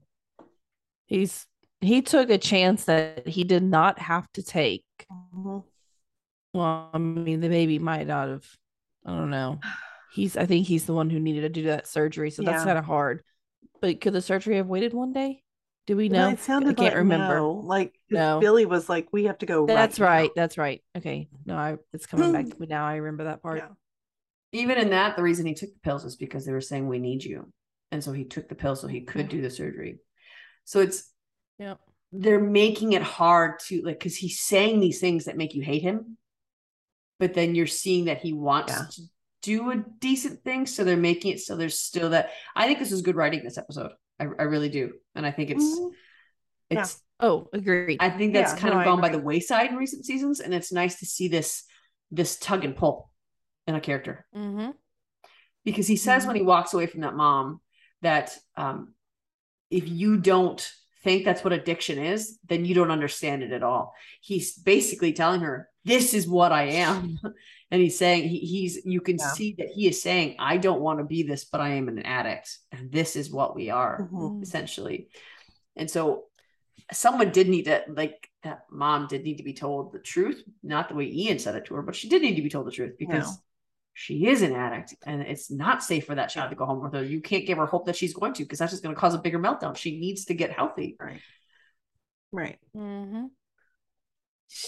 [1.06, 1.46] He's
[1.82, 4.86] he took a chance that he did not have to take.
[5.12, 5.64] Mhm.
[6.54, 8.46] Well, I mean, the baby might not have.
[9.06, 9.60] I don't know.
[10.14, 10.38] He's.
[10.38, 12.66] I think he's the one who needed to do that surgery, so that's Yeah.
[12.66, 13.24] kind of hard.
[13.82, 15.44] But could the surgery have waited one day?
[15.86, 16.34] Do we Well, know?
[16.34, 17.36] it sounded I can't like remember.
[17.38, 17.52] no.
[17.52, 18.40] Like 'cause No.
[18.40, 20.10] Billy was like, "We have to go." That's right.
[20.22, 20.30] right.
[20.36, 20.82] That's right.
[20.98, 21.28] Okay.
[21.46, 21.78] No, I.
[21.92, 22.86] It's coming back to me now.
[22.86, 23.58] I remember that part.
[23.60, 23.68] Yeah.
[24.54, 27.00] Even in that, the reason he took the pills is because they were saying we
[27.00, 27.52] need you,
[27.92, 29.98] and so he took the pill so he could do the surgery.
[30.64, 31.12] So it's
[31.60, 31.76] yeah,
[32.12, 35.82] they're making it hard to like because he's saying these things that make you hate
[35.82, 36.18] him,
[37.20, 38.86] but then you're seeing that he wants Yeah.
[38.92, 39.02] to
[39.42, 42.30] do a decent thing, so they're making it so there's still that.
[42.56, 43.44] I think this is good writing.
[43.44, 43.92] This episode,
[44.24, 45.92] I, I really do, and I think it's Mhm.
[46.70, 46.82] Yeah.
[46.82, 47.00] it's.
[47.20, 47.98] Oh, agreed.
[48.02, 50.54] I think that's Yeah, kind no, of gone by the wayside in recent seasons, and
[50.54, 51.64] it's nice to see this
[52.12, 53.10] this tug and pull
[53.68, 54.72] in a character mm-hmm.
[55.64, 56.28] because he says Mhm.
[56.28, 57.62] when he walks away from that mom
[58.02, 58.94] that um,
[59.70, 60.70] if you don't
[61.04, 63.94] think that's what addiction is, then you don't understand it at all.
[64.22, 67.20] He's basically telling her, "This is what I am,"
[67.72, 68.86] and he's saying he, he's.
[68.86, 69.32] You can Yeah.
[69.32, 72.00] see that he is saying, "I don't want to be this, but I am an
[72.00, 74.42] addict, and this is what we are." Mhm.
[74.42, 75.10] essentially.
[75.76, 76.26] And so
[76.92, 80.90] someone did need to like that mom did need to be told the truth, not
[80.90, 82.72] the way Ian said it to her, but she did need to be told the
[82.72, 83.36] truth because Yeah.
[83.94, 86.94] She is an addict and it's not safe for that child to go home with
[86.94, 87.04] her.
[87.04, 89.14] You can't give her hope that she's going to because that's just going to cause
[89.14, 89.78] a bigger meltdown.
[89.78, 90.96] She needs to get healthy.
[91.00, 91.22] Right.
[92.32, 92.58] Right.
[92.76, 93.26] Mm-hmm.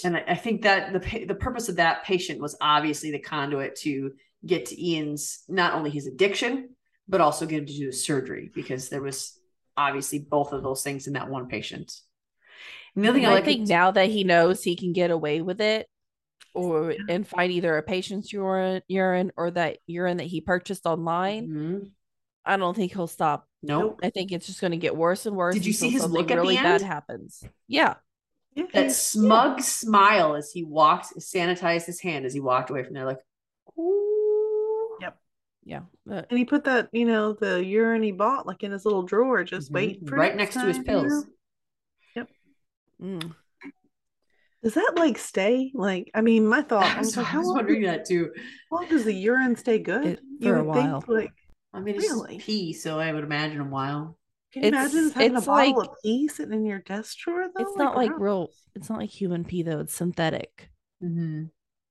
[0.03, 3.75] And I, I think that the the purpose of that patient was obviously the conduit
[3.77, 4.13] to
[4.45, 6.69] get to Ian's not only his addiction,
[7.07, 9.39] but also get him to do his surgery because there was
[9.75, 11.91] obviously both of those things in that one patient.
[12.95, 15.11] And the other thing I I like think now that he knows he can get
[15.11, 15.87] away with it,
[16.55, 21.47] or and find either a patient's urine, urine or that urine that he purchased online,
[21.47, 21.91] Mhm.
[22.45, 23.47] I don't think he'll stop.
[23.63, 23.99] Nope.
[24.03, 25.55] I think it's just going to get worse and worse.
[25.55, 27.43] Did you see his something look at the really bad happens?
[27.67, 27.95] Yeah,
[28.53, 32.83] Yeah, That he's- smug smile as he walked, sanitized his hand as he walked away
[32.83, 33.19] from there, like,
[33.77, 34.97] ooh.
[35.67, 35.81] yeah.
[36.09, 39.01] Uh, And he put that, you know, the urine he bought like in his little
[39.01, 39.73] drawer, just Mhm.
[39.75, 41.25] waiting for right next to his time, you pills.
[42.15, 42.29] Yep.
[43.01, 43.35] mm.
[44.65, 45.71] Does that like stay?
[45.73, 48.31] Like, I mean, my thought, I I was like, I was wondering that too.
[48.69, 50.05] how long does the urine stay good?
[50.05, 51.03] It- you for a would think, while.
[51.07, 51.31] like,
[51.73, 52.39] I mean, it's Really?
[52.39, 54.17] pee, so I would imagine a while.
[54.51, 57.47] can you It's- imagine having a bottle like- of pee sitting in your desk drawer
[57.55, 57.63] though?
[57.63, 58.17] it's not like wow.
[58.17, 58.49] real.
[58.75, 59.79] It's not like human pee though.
[59.81, 60.69] It's synthetic.
[61.03, 61.45] Mm-hmm.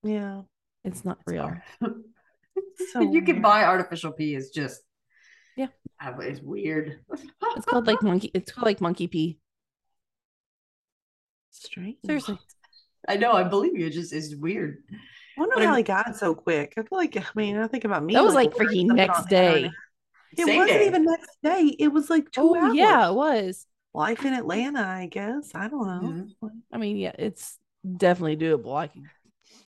[0.09, 0.43] Yeah.
[0.85, 1.55] It's not real.
[2.93, 4.35] So you can buy artificial pee.
[4.35, 4.81] It's just,
[5.57, 5.68] Yeah.
[6.20, 7.01] it's weird.
[7.57, 8.31] It's called like monkey.
[8.35, 9.39] It's called like monkey pee.
[11.51, 11.97] Strange.
[12.05, 12.39] Seriously.
[13.09, 13.33] I know.
[13.33, 13.87] I believe you.
[13.87, 14.79] It's just is weird.
[15.37, 16.75] I wonder But how I'm- he got so quick.
[16.77, 18.15] I feel like, I mean, I think about me.
[18.15, 19.71] That was like ordering freaking next day.
[20.37, 20.87] It Same wasn't day.
[20.87, 21.77] even next day.
[21.79, 22.75] It was like two Oh hours.
[22.75, 23.67] yeah, it was.
[23.95, 25.53] Life in Atlanta, I guess.
[25.55, 26.09] I don't know.
[26.43, 26.47] Mm-hmm.
[26.73, 27.57] I mean, yeah, it's
[27.97, 28.77] definitely doable.
[28.77, 29.09] I can,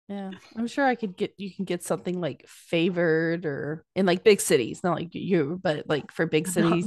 [0.09, 1.35] yeah, I'm sure I could get.
[1.39, 5.89] You can get something like favored or in like big cities, not like you, but
[5.89, 6.87] like for big cities.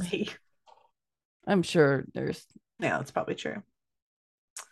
[1.45, 2.45] I'm sure there's.
[2.79, 3.61] Yeah, that's probably true.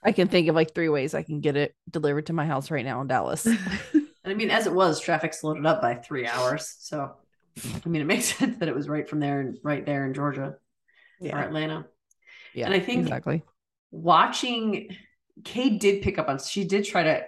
[0.04, 2.70] I can think of like three ways I can get it delivered to my house
[2.72, 3.48] right now in Dallas.
[4.26, 6.76] And I mean, as it was, traffic slowed it up by three hours.
[6.80, 7.12] So,
[7.86, 10.16] I mean, it makes sense that it was right from there and right there in
[10.16, 10.56] Georgia
[11.22, 11.86] or Atlanta.
[12.56, 13.44] yeah, And I think- exactly.
[13.92, 14.90] Watching,
[15.44, 16.40] Kate did pick up on.
[16.40, 17.22] She did try to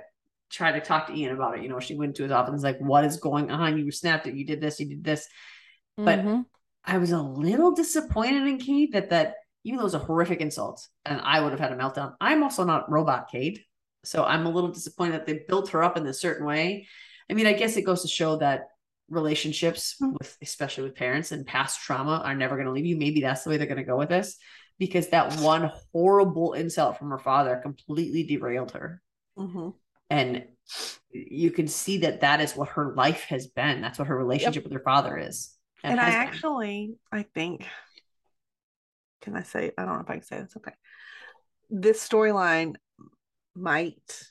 [0.50, 1.64] try to talk to Ian about it.
[1.64, 3.78] You know, she went to his office and was like, "What is going on?
[3.78, 4.34] You snapped it.
[4.36, 4.80] You did this.
[4.80, 5.28] You did this."
[5.98, 6.46] But Mhm.
[6.84, 9.36] I was a little disappointed in Kate that that
[9.68, 12.16] even though it was a horrific insult and I would have had a meltdown.
[12.22, 13.66] I'm also not robot Kate.
[14.06, 16.88] So I'm a little disappointed that they built her up in this certain way.
[17.30, 18.70] I mean, I guess it goes to show that
[19.10, 20.14] relationships Hmm.
[20.18, 22.96] with especially with parents and past trauma are never going to leave you.
[22.98, 24.38] Maybe that's the way they're going to go with this
[24.80, 29.02] because that one horrible insult from her father completely derailed her
[29.38, 29.74] Mhm.
[30.10, 30.48] and
[31.12, 33.82] you can see that that is what her life has been.
[33.82, 35.54] That's what her relationship with her father is.
[35.84, 36.28] And I has been.
[36.28, 37.66] actually, I think,
[39.22, 40.56] can I say, I don't know if I can say this.
[40.58, 40.74] Okay.
[41.70, 42.76] This storyline
[43.56, 44.22] might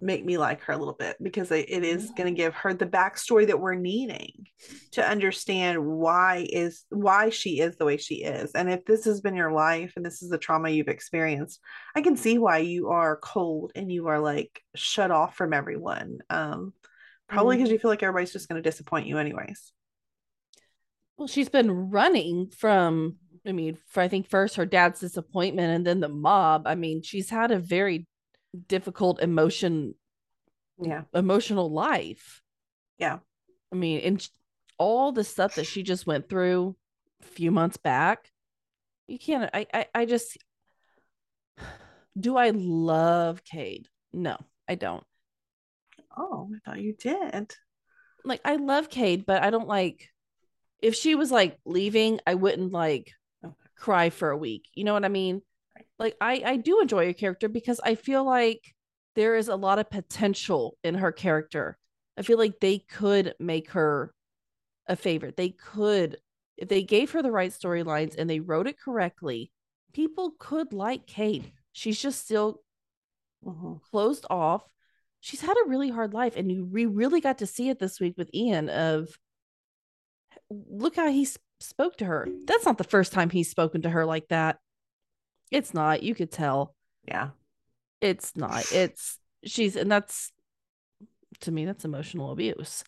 [0.00, 2.72] make me like her a little bit because it it is going to give her
[2.72, 4.46] the backstory that we're needing
[4.92, 9.20] to understand why is why she is the way she is and if this has
[9.20, 11.60] been your life and this is the trauma you've experienced
[11.94, 16.18] i can see why you are cold and you are like shut off from everyone
[16.30, 16.72] um
[17.28, 19.72] probably because you feel like everybody's just going to disappoint you anyways
[21.16, 23.16] Well, she's been running from,
[23.46, 26.66] I mean, for I think first her dad's disappointment and then the mob.
[26.66, 28.06] I mean, she's had a very
[28.68, 29.94] difficult emotion,
[30.80, 32.42] yeah emotional life.
[32.98, 33.18] Yeah.
[33.72, 34.28] I mean, and
[34.78, 36.76] all the stuff that she just went through
[37.22, 38.30] a few months back,
[39.06, 40.36] you can't, I, I, I just,
[42.18, 43.88] do I love Cade?
[44.12, 44.36] No,
[44.68, 45.04] I don't.
[46.16, 47.54] oh i thought you did
[48.24, 50.08] like I love Cade, but I don't like
[50.80, 53.12] if she was like leaving, I wouldn't like.
[53.80, 54.68] Cry for a week.
[54.74, 55.42] You know what I mean?
[55.98, 58.74] Like I I do enjoy your character because I feel like
[59.16, 61.76] there is a lot of potential in her character.
[62.16, 64.14] I feel like they could make her
[64.86, 65.36] a favorite.
[65.36, 66.18] They could
[66.56, 69.50] if they gave her the right storylines and they wrote it correctly,
[69.94, 71.52] people could like Kate.
[71.72, 72.62] she's just still
[73.44, 73.80] Mhm.
[73.82, 74.64] closed off.
[75.20, 78.00] She's had a really hard life, and you we really got to see it this
[78.00, 78.68] week with Ian.
[78.68, 79.18] Of
[80.50, 82.28] look how he s- spoke to her.
[82.46, 84.58] That's not the first time he's spoken to her like that.
[85.50, 86.02] It's not.
[86.02, 86.74] You could tell.
[87.06, 87.30] Yeah.
[88.00, 88.72] It's not.
[88.72, 90.32] It's she's, and that's
[91.40, 92.84] to me that's emotional abuse.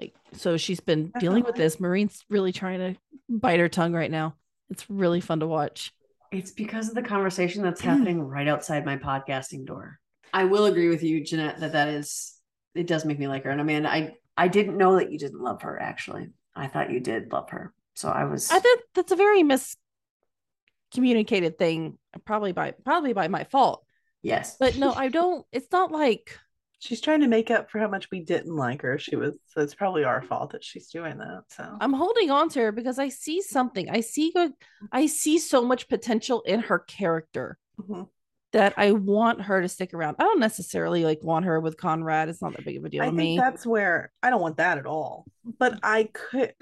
[0.00, 1.80] Like so, she's been dealing with this.
[1.80, 4.34] Maureen's really trying to bite her tongue right now.
[4.70, 5.92] It's really fun to watch.
[6.32, 9.98] It's because of the conversation that's happening right outside my podcasting door.
[10.34, 12.34] I will agree with you, Jeanette, that that is
[12.74, 13.50] it does make me like her.
[13.50, 15.80] And Amanda, I I didn't know that you didn't love her.
[15.80, 17.72] Actually, I thought you did love her.
[17.96, 18.50] So I was.
[18.50, 19.42] I think that's a very
[20.94, 23.84] miscommunicated thing, probably by probably by my fault.
[24.22, 25.44] yes, But no, I don't.
[25.52, 26.38] It's not like
[26.78, 28.98] She's trying to make up for how much we didn't like her.
[28.98, 31.44] She was so it's probably our fault that she's doing that.
[31.48, 33.88] So I'm holding on to her because I see something.
[33.88, 34.52] I see good.
[34.92, 38.08] I see so much potential in her character Mhm.
[38.52, 40.16] that I want her to stick around.
[40.18, 42.28] I don't necessarily like want her with Conrad.
[42.28, 43.36] It's not that big of a deal I to think me.
[43.38, 45.24] that's where I don't want that at all.
[45.58, 46.52] But I could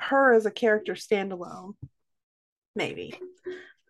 [0.00, 1.74] her as a character standalone,
[2.74, 3.18] maybe.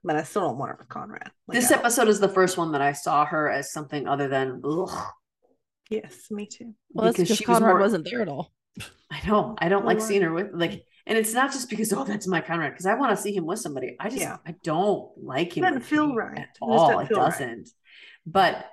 [0.02, 1.30] But I still don't want her with Conrad.
[1.46, 4.62] Like, this episode is the first one that I saw her as something other than.
[4.64, 5.06] Ugh,
[5.90, 6.74] yes, me too.
[6.92, 8.52] Well, that's because she was Conrad more- wasn't there at all.
[9.10, 9.56] I know.
[9.58, 12.40] I don't like seeing her with like, and it's not just because oh that's my
[12.40, 13.96] Conrad because I want to see him with somebody.
[14.00, 14.36] I just Yeah.
[14.46, 15.64] I don't like him.
[15.64, 16.38] Doesn't with feel right.
[16.38, 16.88] at It just all.
[16.90, 17.30] doesn't It right.
[17.30, 17.68] doesn't.
[18.24, 18.66] But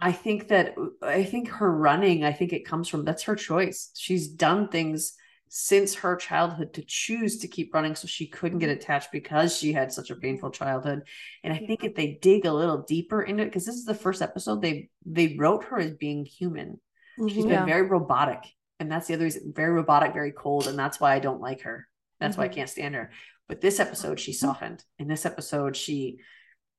[0.00, 2.24] I think that I think her running.
[2.24, 3.90] I think it comes from that's her choice.
[3.96, 5.12] She's done things
[5.48, 9.72] since her childhood to choose to keep running so she couldn't get attached because she
[9.72, 11.02] had such a painful childhood
[11.44, 13.94] and i think if they dig a little deeper into it because this is the
[13.94, 16.80] first episode they they wrote her as being human
[17.28, 17.48] She's Mhm.
[17.48, 17.64] been Yeah.
[17.64, 18.40] very robotic.
[18.80, 20.66] And that's the other reason, very robotic, very cold.
[20.66, 21.86] And that's why I don't like her.
[22.18, 22.54] That's why I Mhm.
[22.54, 23.12] can't stand her.
[23.46, 24.82] But this episode, she softened.
[24.98, 26.18] In this episode, she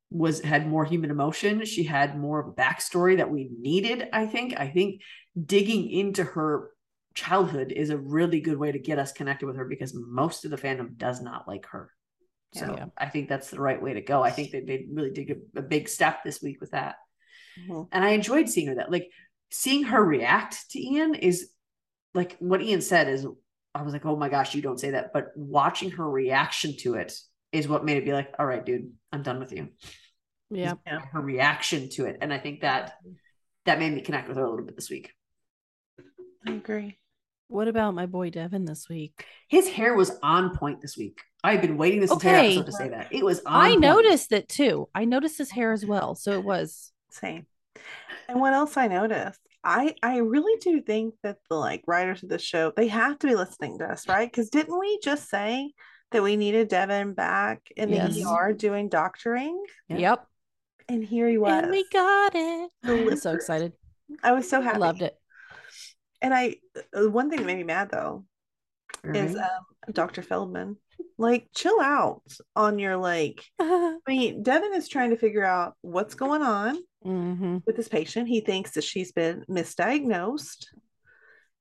[0.10, 1.64] was had more human emotion.
[1.64, 4.60] She had more of a backstory that we needed, I think.
[4.60, 5.02] I think
[5.42, 6.72] digging into her
[7.16, 10.52] childhood is a really good way to get us connected with her because most of
[10.52, 11.90] the fandom does not like her.
[12.54, 12.86] So Yeah.
[12.98, 14.22] I think that's the right way to go.
[14.22, 16.96] I think that they really did a, a big step this week with that
[17.60, 17.88] Mhm.
[17.92, 19.10] and I enjoyed seeing her that like
[19.50, 21.50] seeing her react to Ian is
[22.14, 23.26] like what Ian said is
[23.74, 25.12] I was like, oh my gosh, you don't say that.
[25.14, 27.14] But watching her reaction to it
[27.52, 29.70] is what made it be like, all right, dude, I'm done with you.
[30.50, 30.74] Yeah.
[30.86, 31.00] Yeah.
[31.12, 32.18] Her reaction to it.
[32.22, 32.94] And I think that
[33.66, 35.12] that made me connect with her a little bit this week.
[36.48, 36.98] I agree.
[37.48, 39.26] What about my boy Devon this week?
[39.48, 41.20] His hair was on point this week.
[41.44, 42.46] I've been waiting this entire Okay.
[42.48, 43.08] episode to say that.
[43.14, 43.82] It was on I point.
[43.82, 44.90] noticed it too.
[44.96, 46.16] I noticed his hair as well.
[46.16, 46.92] So it was.
[47.12, 47.46] Same.
[48.28, 49.40] And what else I noticed?
[49.64, 53.28] I I really do think that the like writers of the show they have to
[53.28, 54.30] be listening to us, right?
[54.32, 55.72] Because didn't we just say
[56.12, 58.26] that we needed Devon back in the Yes.
[58.26, 59.62] ER doing doctoring?
[59.90, 60.26] Yep.
[60.88, 61.64] And here he was.
[61.64, 62.72] And we got it.
[62.84, 63.74] I'm so excited.
[64.24, 64.68] I was so happy.
[64.68, 64.80] I happy.
[64.82, 65.16] loved it.
[66.22, 66.56] And I
[66.98, 68.26] uh, one thing that made me mad though
[69.14, 70.22] is um, Dr.
[70.22, 70.78] Feldman.
[71.18, 72.24] Like, chill out
[72.56, 73.44] on your like.
[73.60, 78.28] I mean, Devon is trying to figure out what's going on hmm with this patient.
[78.28, 80.66] He thinks that she's been misdiagnosed.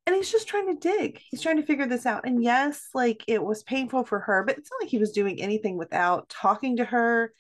[0.07, 1.19] And he's just trying to dig.
[1.31, 2.27] He's trying to figure this out.
[2.27, 5.41] And yes, like it was painful for her, but it's not like he was doing
[5.41, 7.33] anything without talking to her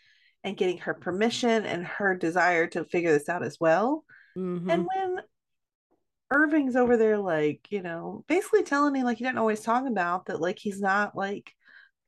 [0.42, 4.04] and getting her permission and her desire to figure this out as well.
[4.34, 5.18] hmm And when
[6.34, 10.26] Irving's over there, like, you know, basically telling him, like, he didn't always talk about
[10.26, 11.52] that, like, he's not like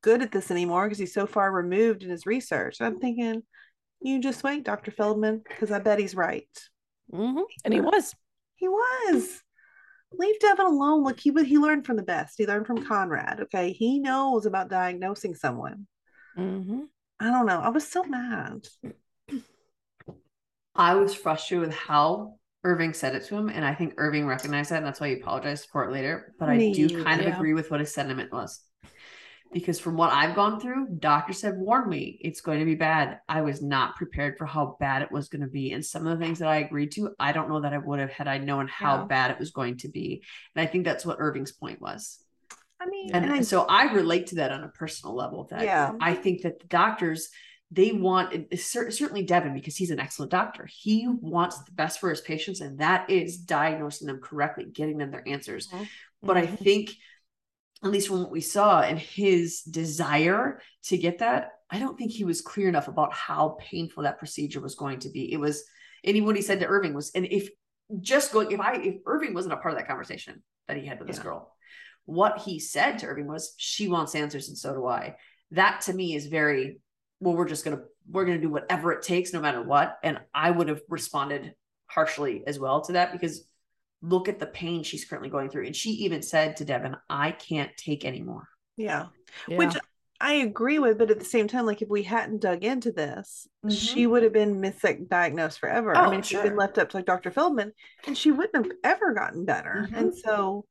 [0.03, 2.81] good at this anymore because he's so far removed in his research.
[2.81, 3.43] I'm thinking,
[4.01, 4.91] you just wait, Dr.
[4.91, 6.49] Feldman, because I bet he's right.
[7.11, 8.15] hmm And he was.
[8.57, 9.43] He was.
[10.13, 11.05] Leave Devon alone.
[11.05, 12.35] Look, he he learned from the best.
[12.39, 13.41] He learned from Conrad.
[13.43, 15.87] Okay, he knows about diagnosing someone.
[16.37, 16.85] hmm
[17.19, 17.61] I don't know.
[17.61, 18.67] I was so mad.
[20.75, 22.36] I was frustrated with how
[22.67, 25.21] Irving said it to him, and I think Irving recognized that, and that's why he
[25.21, 26.35] apologized for it later.
[26.39, 28.61] But I do Me, kind of agree with what his sentiment was.
[29.53, 33.21] Because from what I've gone through, doctors have warned me it's going to be bad.
[33.29, 35.71] I was not prepared for how bad it was going to be.
[35.73, 38.01] And some of the things that I agreed to, I don't know that I would
[38.01, 39.05] have had I known how Yeah.
[39.05, 40.25] bad it was going to be.
[40.55, 42.19] And I think that's what Irving's point was.
[42.81, 45.47] I mean, And, and I, so I relate to that on a personal level.
[45.51, 45.93] That Yeah.
[46.01, 47.29] I think that the doctors
[47.71, 50.69] they want certainly Devon because he's an excellent doctor.
[50.71, 55.11] He wants the best for his patients, and that is diagnosing them correctly, getting them
[55.11, 55.69] their answers.
[55.69, 55.89] Mhm.
[56.23, 56.59] But I Mhm.
[56.59, 56.91] think,
[57.83, 62.13] at least from what we saw and his desire to get that, I don't think
[62.13, 65.33] he was clear enough about how painful that procedure was going to be.
[65.33, 65.65] It was,
[66.05, 67.49] and what he said to Irving was, and if
[68.01, 70.99] just going, if I, if Irving wasn't a part of that conversation that he had
[71.01, 71.53] with this girl,
[72.05, 75.17] what he said to Irving was, she wants answers and so do I.
[75.51, 76.79] That to me is very,
[77.21, 79.99] well, we're just going to we're going to do whatever it takes, no matter what.
[80.05, 81.55] And I would have responded
[81.87, 83.45] harshly as well to that because
[84.03, 85.67] look at the pain she's currently going through.
[85.67, 88.49] And she even said to Devon, I can't take anymore.
[88.77, 89.07] Yeah.
[89.49, 89.57] Yeah.
[89.57, 89.77] Which
[90.21, 93.49] I agree with, but at the same time, like if we hadn't dug into this,
[93.65, 93.73] Mhm.
[93.73, 95.97] she would have been misdiagnosed forever.
[95.97, 97.31] I Oh, mean, if she'd been left up to like Dr.
[97.31, 97.73] Feldman,
[98.07, 99.89] and she wouldn't have ever gotten better.
[99.91, 99.97] Mhm.
[99.97, 100.65] And so,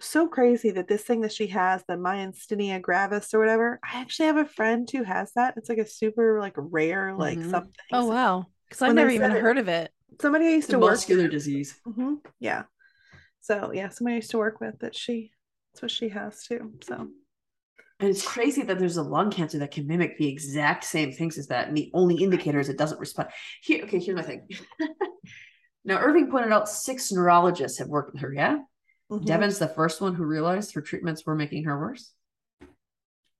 [0.00, 4.26] so crazy that this thing that she has, the myasthenia gravis or whatever, I actually
[4.26, 5.54] have a friend who has that.
[5.56, 7.50] It's like a super like rare like Mhm.
[7.50, 7.72] something.
[7.92, 8.46] oh wow.
[8.68, 9.92] Because I've never even said it- heard of it.
[10.20, 11.32] Somebody I used It's to work with muscular with.
[11.32, 11.80] disease.
[11.86, 12.18] Mhm.
[12.40, 12.64] Yeah.
[13.40, 15.32] So yeah, somebody I used to work with that she
[15.72, 16.74] that's what she has too.
[16.82, 17.08] So
[18.00, 21.36] And it's crazy that there's a lung cancer that can mimic the exact same things
[21.38, 21.68] as that.
[21.68, 23.28] And the only indicator is it doesn't respond.
[23.62, 24.48] Here, okay, here's my thing.
[25.84, 28.32] now, Irving pointed out six neurologists have worked with her.
[28.32, 28.58] Yeah.
[29.10, 29.24] Mhm.
[29.24, 32.12] Devon's the first one who realized her treatments were making her worse.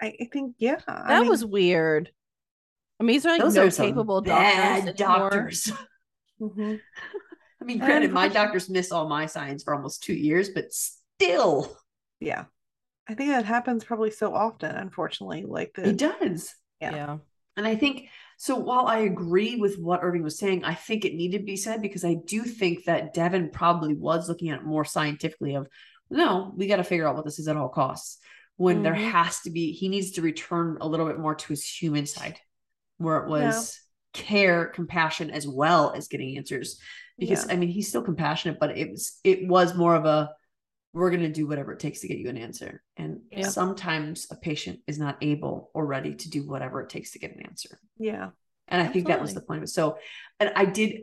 [0.02, 0.80] I, I think yeah.
[0.88, 2.10] I That mean, was weird.
[2.98, 5.00] I mean, these are like Those no are some capable bad doctors.
[5.00, 5.30] anymore.
[5.30, 5.72] doctors.
[6.40, 6.80] mhm.
[7.60, 10.48] I mean, And granted, my unfortunately- doctors miss all my signs for almost two years,
[10.50, 11.76] but still,
[12.18, 12.44] yeah.
[13.08, 15.44] I think that happens probably so often, unfortunately.
[15.46, 16.54] Like the it does.
[16.80, 16.94] Yeah.
[16.94, 17.18] Yeah.
[17.56, 18.08] And I think
[18.43, 18.57] so.
[18.57, 21.82] While I agree with what Irving was saying, I think it needed to be said
[21.82, 25.55] because I do think that Devon probably was looking at it more scientifically.
[25.57, 25.68] Of
[26.09, 28.18] no, we got to figure out what this is at all costs.
[28.57, 29.11] When there Mhm.
[29.11, 32.38] has to be, he needs to return a little bit more to his human side,
[32.99, 33.78] where it was
[34.12, 36.80] care, compassion, as well as getting answers.
[37.18, 37.53] Because Yeah.
[37.53, 40.34] I mean, he's still compassionate, but it was it was more of a
[40.93, 42.82] we're going to do whatever it takes to get you an answer.
[42.97, 43.49] And Yeah.
[43.49, 47.34] sometimes a patient is not able or ready to do whatever it takes to get
[47.34, 47.78] an answer.
[47.99, 48.30] yeah.
[48.72, 49.68] And I think that was the point of it.
[49.68, 49.99] So,
[50.38, 51.03] and I did,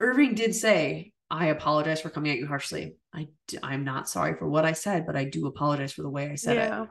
[0.00, 2.96] Irving did say, I apologize for coming at you harshly.
[3.14, 3.28] I,
[3.62, 6.34] I'm not sorry for what I said, but I do apologize for the way I
[6.34, 6.82] said Yeah.
[6.82, 6.88] it.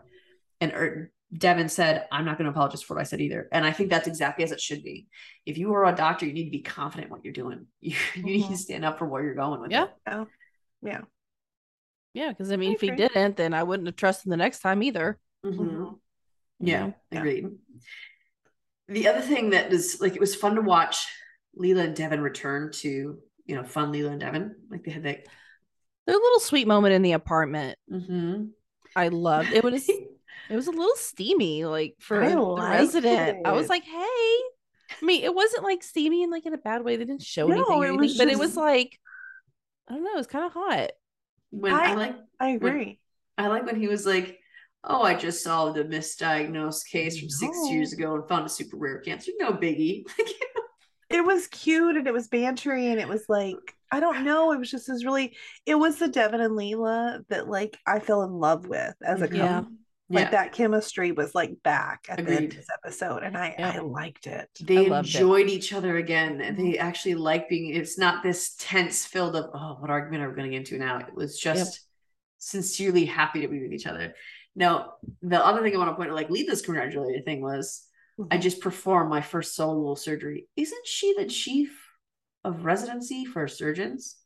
[0.62, 3.48] And Ir- Devon said, I'm not going to apologize for what I said either.
[3.52, 5.06] And I think that's exactly as it should be.
[5.46, 7.68] If you are a doctor, you need to be confident in what you're doing.
[7.82, 8.58] You, you need to Mhm.
[8.58, 9.84] stand up for where you're going with Yeah.
[9.86, 9.90] it.
[10.08, 10.26] Yeah.
[10.82, 11.02] Yeah.
[12.16, 14.82] Yeah, because I mean, if he didn't, then I wouldn't have trusted the next time
[14.82, 15.20] either.
[15.46, 15.58] Mhm.
[15.58, 16.00] Mhm.
[16.60, 16.92] Yeah.
[17.12, 17.20] Yeah.
[17.20, 17.48] agreed.
[18.88, 21.08] The other thing that is like it was fun to watch
[21.60, 24.56] Leela and Devon return to, you know, fun Leela and Devon.
[24.70, 25.26] Like they had that.
[26.08, 27.78] Their little sweet moment in the apartment.
[27.92, 28.52] Mhm.
[28.96, 29.62] I loved it.
[29.62, 29.90] Was
[30.50, 33.46] it was a little steamy, like for I the liked resident.
[33.46, 34.40] I was like, hey.
[35.02, 36.96] I mean, it wasn't like steamy and like in a bad way.
[36.96, 38.98] They didn't show No, anything or it anything, was but it was like,
[39.90, 40.92] I don't know, it was kind of hot.
[41.60, 43.00] When I, I- like I agree.
[43.38, 44.40] I like when he was like,
[44.84, 47.72] "Oh, I just solved a misdiagnosed case from six No.
[47.72, 49.32] years ago and found a super rare cancer.
[49.40, 50.04] No biggie."
[51.08, 53.56] It was cute and it was bantery and it was like
[53.92, 54.52] I don't know.
[54.52, 55.36] It was just this really.
[55.66, 59.28] It was the Devon and Leela that like I fell in love with as a
[59.28, 59.38] Mhm.
[59.38, 59.64] Yeah.
[60.08, 60.22] Couple.
[60.24, 63.56] Like yeah, that chemistry was like back at the end of this episode, and I
[63.58, 63.72] Yeah.
[63.72, 64.50] I liked it.
[64.62, 65.16] they I loved it.
[65.16, 66.72] enjoyed each other again, and Mm-hmm.
[66.72, 67.74] they actually like being.
[67.74, 70.78] It's not this tense filled of oh, what argument are we going to get into
[70.78, 71.00] now?
[71.00, 71.82] It was just
[72.38, 74.14] sincerely happy to be with each other.
[74.56, 74.94] Now,
[75.24, 77.88] the other thing I want to point out, like this congratulated thing was
[78.32, 78.42] I Mhm.
[78.42, 80.48] just performed my first solo surgery.
[80.56, 81.90] Isn't she the chief
[82.44, 84.18] of residency for surgeons?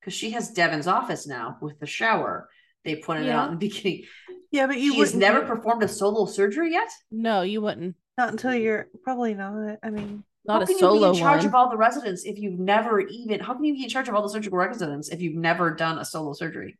[0.00, 2.48] Because she has Devon's office now with the shower.
[2.86, 4.04] They pointed it out in the beginning.
[4.50, 6.88] Yeah, but you She has never do- performed a solo surgery yet.
[7.10, 7.96] No, you wouldn't.
[8.16, 9.78] not until you're probably not.
[9.82, 11.46] I mean, Not how a can you solo be in charge one.
[11.48, 13.40] of all the residents if you've never even?
[13.40, 15.98] How can you be in charge of all the surgical residents if you've never done
[15.98, 16.78] a solo surgery?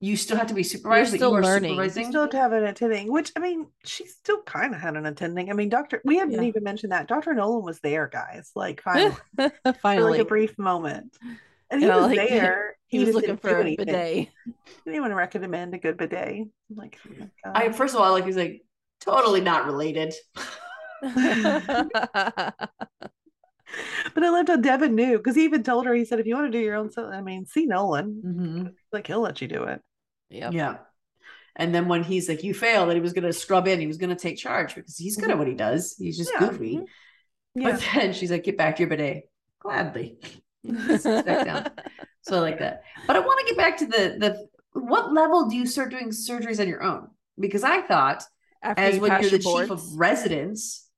[0.00, 1.10] You still have to be supervised.
[1.10, 1.74] but still you are learning.
[1.74, 4.94] you still have to have an attending, which I mean, she still kind of had
[4.94, 5.50] an attending.
[5.50, 6.42] I mean, Doctor, we hadn't Yeah.
[6.42, 8.52] even mentioned that Doctor Nolan was there, guys.
[8.54, 11.16] Like finally, for like a brief moment,
[11.70, 12.76] and he And was like- there.
[12.88, 13.86] He was looking for a anything.
[13.86, 14.16] bidet.
[14.16, 14.30] He
[14.84, 16.38] didn't even recommend a good bidet.
[16.38, 17.52] I'm like, oh my God.
[17.54, 18.62] I first of all, like he's like
[19.00, 20.14] totally not related.
[21.00, 21.14] but
[24.24, 25.94] I loved how Devon knew because he even told her.
[25.94, 28.72] He said, if you want to do your own, so I mean, see Nolan, Mhm.
[28.92, 29.80] like he'll let you do it.
[30.30, 30.76] Yeah, Yeah.
[31.56, 33.88] And then when he's like, you failed, that he was going to scrub in, he
[33.88, 35.96] was going to take charge because he's good at what he does.
[35.98, 36.48] He's just Yeah.
[36.50, 36.82] goofy.
[37.56, 39.28] Yeah, But then she's like, get back to your bidet.
[39.58, 40.18] Gladly.
[40.64, 41.70] Sits back down.
[42.28, 42.82] So I like that.
[43.06, 44.48] But I want to get back to the the
[44.80, 47.08] what level do you start doing surgeries on your own?
[47.38, 48.22] Because I thought
[48.62, 50.88] After as you when you're the your chief of residence,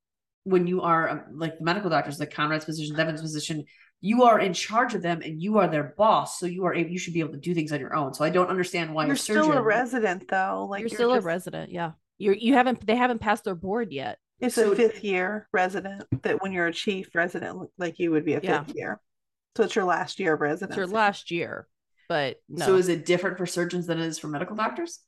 [0.44, 3.64] when you are um, like the medical doctors, like Conrad's physician, Devon's physician,
[4.00, 6.40] you are in charge of them and you are their boss.
[6.40, 8.14] So you are able, you should be able to do things on your own.
[8.14, 9.44] So I don't understand why you're a surgeon.
[9.44, 10.66] still a resident though.
[10.68, 11.70] Like you're still just- a resident.
[11.70, 11.92] Yeah.
[12.18, 14.18] You're you haven't they haven't passed their board yet.
[14.40, 18.24] It's So- a fifth year resident that when you're a chief resident, like you would
[18.24, 18.74] be a fifth Yeah.
[18.74, 19.00] year.
[19.56, 21.66] So it's your last year of It's your last year.
[22.08, 22.66] But no.
[22.66, 25.00] So is it different for surgeons than it is for medical doctors?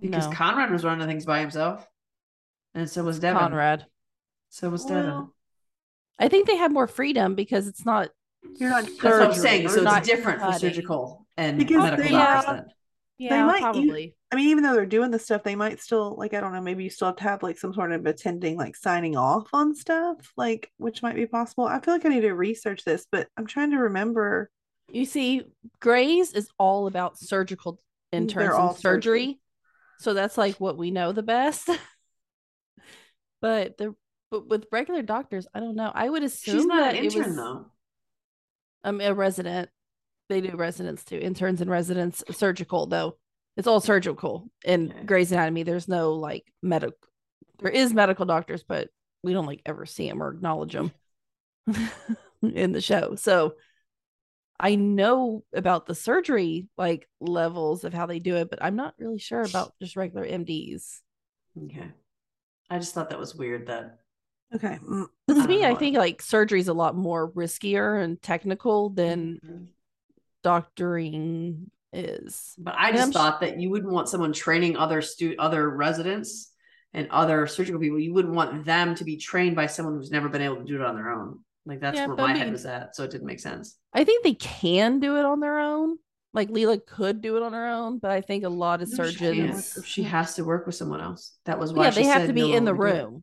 [0.00, 0.32] Because No.
[0.32, 1.86] Conrad was running things by himself,
[2.74, 3.40] and so was Devon.
[3.42, 3.86] Conrad.
[4.50, 5.30] So was Devon.
[6.18, 8.10] I think they have more freedom because it's not.
[8.56, 9.66] you're not That's what I'm surgery saying.
[9.66, 12.66] or So it's different for surgical and Because medical they doctors have- then.
[13.18, 14.16] Yeah, might use- probably.
[14.32, 16.60] I mean, even though they're doing the stuff, they might still like I don't know.
[16.60, 19.74] Maybe you still have to have like some sort of attending, like signing off on
[19.74, 21.64] stuff, like which might be possible.
[21.66, 24.50] I feel like I need to research this, but I'm trying to remember.
[24.90, 25.42] You see,
[25.80, 27.80] Grey's is all about surgical
[28.12, 29.20] interns They're and all surgery.
[29.20, 29.40] surgery.
[30.00, 31.70] So that's like what we know the best.
[33.40, 33.94] but the
[34.30, 35.90] but with regular doctors, I don't know.
[35.94, 37.66] I would assume She's not that an intern was though.
[38.82, 39.70] um, a resident.
[40.28, 42.24] They do residents too, interns and residents.
[42.30, 43.18] Surgical though,
[43.56, 45.04] it's all surgical in Okay.
[45.04, 45.62] Grey's Anatomy.
[45.62, 46.96] There's no like medical.
[47.58, 48.88] There is medical doctors, but
[49.22, 50.92] we don't like ever see them or acknowledge them
[52.42, 53.14] in the show.
[53.16, 53.54] So
[54.58, 58.94] I know about the surgery like levels of how they do it, but I'm not
[58.98, 61.00] really sure about just regular MDs.
[61.64, 61.88] Okay.
[62.70, 63.98] I just thought that was weird that
[64.54, 65.78] Okay, To me, I know.
[65.78, 69.66] think like surgery is a lot more riskier and technical than Mhm.
[70.44, 72.58] Doctoring is.
[72.58, 76.52] But I just thought that you wouldn't want someone training other stu other residents
[76.92, 77.98] and other surgical people.
[77.98, 80.76] You wouldn't want them to be trained by someone who's never been able to do
[80.76, 81.40] it on their own.
[81.66, 82.94] Like that's Yeah, where but I my head was at.
[82.94, 83.76] So it didn't make sense.
[83.92, 85.98] I think they can do it on their own.
[86.32, 88.96] Like Leela could do it on her own, but I think a lot of No,
[88.98, 89.84] surgeons, can't.
[89.84, 91.36] She has to work with someone else.
[91.44, 92.94] That was why yeah, she they have to no be in the one would do
[92.94, 93.04] it.
[93.04, 93.22] room.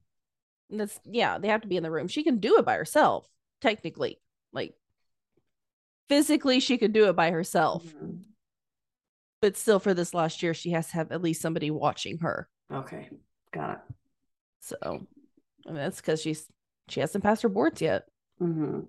[0.69, 2.07] That's yeah, they have to be in the room.
[2.07, 3.27] She can do it by herself,
[3.61, 4.19] technically.
[4.53, 4.75] Like
[6.15, 8.23] physically, she could do it by herself, Mhm.
[9.41, 12.49] but still, for this last year, she has to have at least somebody watching her.
[12.69, 13.09] Okay.
[13.53, 13.95] Got it.
[14.59, 16.47] So, I mean, that's because she's
[16.89, 18.09] she hasn't passed her boards yet.
[18.41, 18.87] Mhm.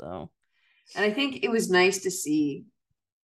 [0.00, 0.30] So,
[0.94, 2.64] And I think it was nice to see,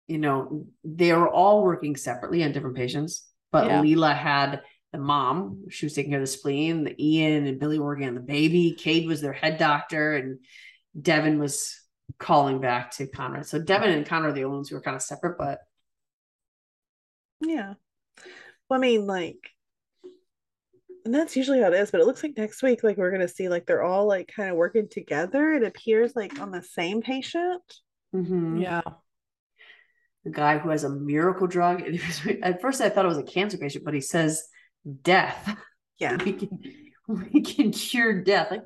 [0.07, 3.81] you know, they were all working separately on different patients, but Yeah.
[3.81, 4.61] Leela had
[4.91, 8.07] the mom, she was taking care of the spleen, the Ian and Billie were working
[8.07, 8.75] on the baby.
[8.75, 10.39] Cade was their head doctor, and
[10.99, 11.80] Devon was
[12.19, 13.45] calling back to Conrad.
[13.45, 15.59] So Devon and Conrad are the only ones who were kind of separate, but
[17.41, 17.73] yeah.
[18.69, 19.49] Well, I mean, like,
[21.03, 21.91] and that's usually how it is.
[21.91, 24.49] But it looks like next week, like we're gonna see, like they're all like kind
[24.49, 25.53] of working together.
[25.53, 27.61] It appears like on the same patient.
[28.13, 28.61] Mhm.
[28.61, 28.81] yeah,
[30.23, 31.81] the guy who has a miracle drug.
[31.81, 34.43] and it was- At first, I thought it was a cancer patient, but he says
[35.01, 35.55] death.
[35.97, 36.17] Yeah.
[36.25, 36.59] We can,
[37.33, 38.51] we can cure death.
[38.51, 38.61] Like,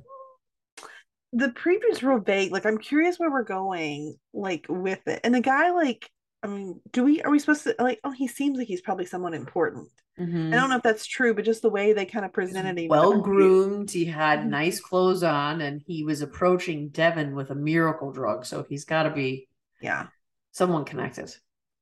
[1.35, 2.51] the preview's real vague.
[2.51, 5.21] Like I'm curious where we're going, like with it.
[5.23, 6.09] And the guy, like,
[6.43, 7.99] I mean, do we are we supposed to like?
[8.03, 9.89] Oh, he seems like he's probably someone important.
[10.17, 12.87] I don't know if that's true, but just the way they kind of presented him.
[12.89, 13.91] well groomed.
[13.91, 14.49] He had Mhm.
[14.49, 18.45] nice clothes on, and he was approaching Devon with a miracle drug.
[18.45, 19.49] So he's got to be
[19.81, 20.07] Yeah,
[20.53, 21.35] someone connected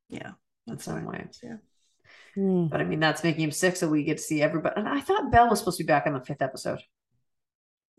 [0.09, 0.33] yeah,
[0.67, 1.05] in that's some fine.
[1.05, 1.27] way.
[1.43, 1.57] Yeah.
[2.37, 2.69] Mm.
[2.69, 4.75] But I mean, that's making him sick, so we get to see everybody.
[4.77, 6.79] And I thought Bell was supposed to be back on the fifth episode.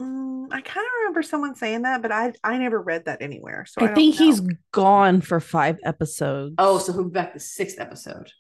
[0.01, 3.23] Mm, Um, I kind of remember someone saying that, but I I never read that
[3.23, 3.67] anywhere.
[3.67, 4.27] So I, I don't think know.
[4.27, 4.41] he's
[4.73, 6.55] gone for five episodes.
[6.59, 8.31] Oh, so he'll be back the sixth episode.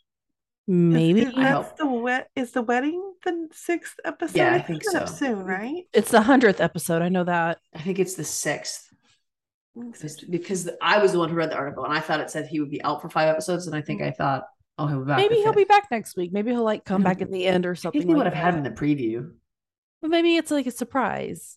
[0.66, 1.76] maybe Is, is I that's hope.
[1.78, 4.36] the wet is the wedding the sixth episode?
[4.36, 5.14] Yeah, I It's think coming up so.
[5.14, 5.48] soon, mm-hmm.
[5.48, 5.84] right?
[5.92, 7.02] it's the hundredth episode.
[7.02, 7.58] I know that.
[7.74, 8.92] I think it's the sixth.
[9.76, 12.30] Mm, Just because I was the one who read the article and I thought it
[12.30, 14.08] said he would be out for five episodes, and I think mm.
[14.08, 14.44] I thought,
[14.78, 15.16] oh, he'll be back.
[15.18, 16.32] maybe he'll be back next week.
[16.32, 18.00] Maybe he'll like come back at the end or I something.
[18.02, 19.32] think they would like have had him in the preview.
[20.02, 21.56] But maybe it's like a surprise.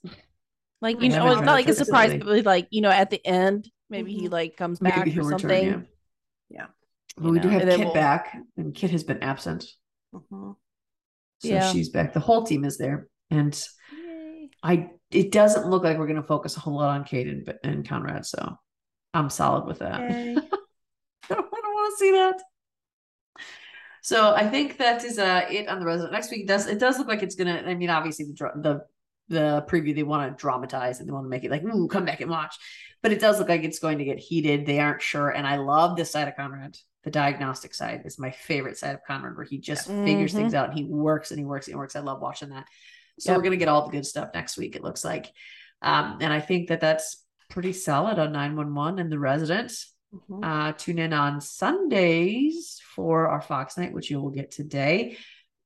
[0.81, 3.25] Like you know, haven't it's not like a surprise, but like you know, at the
[3.25, 4.31] end, maybe he Mhm.
[4.31, 5.39] like comes back Maybe or he'll return.
[5.39, 5.67] something.
[5.69, 5.79] Yeah.
[6.49, 6.65] Yeah.
[7.17, 9.65] But we do have and Kit we'll- back, and Kit has been absent,
[10.13, 10.55] Mhm.
[11.39, 11.71] so Yeah.
[11.71, 12.13] she's back.
[12.13, 13.59] The whole team is there, and
[13.91, 14.49] Yay.
[14.61, 14.91] I.
[15.09, 17.87] It doesn't look like we're going to focus a whole lot on Cade and, and
[17.87, 18.57] Conrad, so
[19.13, 20.01] I'm solid with that.
[20.11, 20.35] Yay.
[21.29, 22.41] I don't, want to see that.
[24.01, 26.13] So I think that is uh it on the resident.
[26.13, 27.63] Next week does it does look like it's gonna.
[27.65, 28.85] I mean, obviously the the
[29.29, 32.05] the preview they want to dramatize and they want to make it like ooh come
[32.05, 32.55] back and watch,
[33.03, 34.65] but it does look like it's going to get heated.
[34.65, 36.77] They aren't sure, and I love this side of Conrad.
[37.03, 40.35] The diagnostic side is my favorite side of Conrad, where he just figures Mhm.
[40.35, 41.95] things out and he works and he works and he works.
[41.95, 42.65] I love watching that.
[43.19, 43.37] So Yep.
[43.37, 44.75] we're gonna get all the good stuff next week.
[44.75, 45.31] It looks like,
[45.81, 49.71] um, and I think that that's pretty solid on nine one one and the resident.
[50.13, 50.43] Mhm.
[50.43, 55.17] Uh, tune in on Sundays for our Fox night, which you will get today.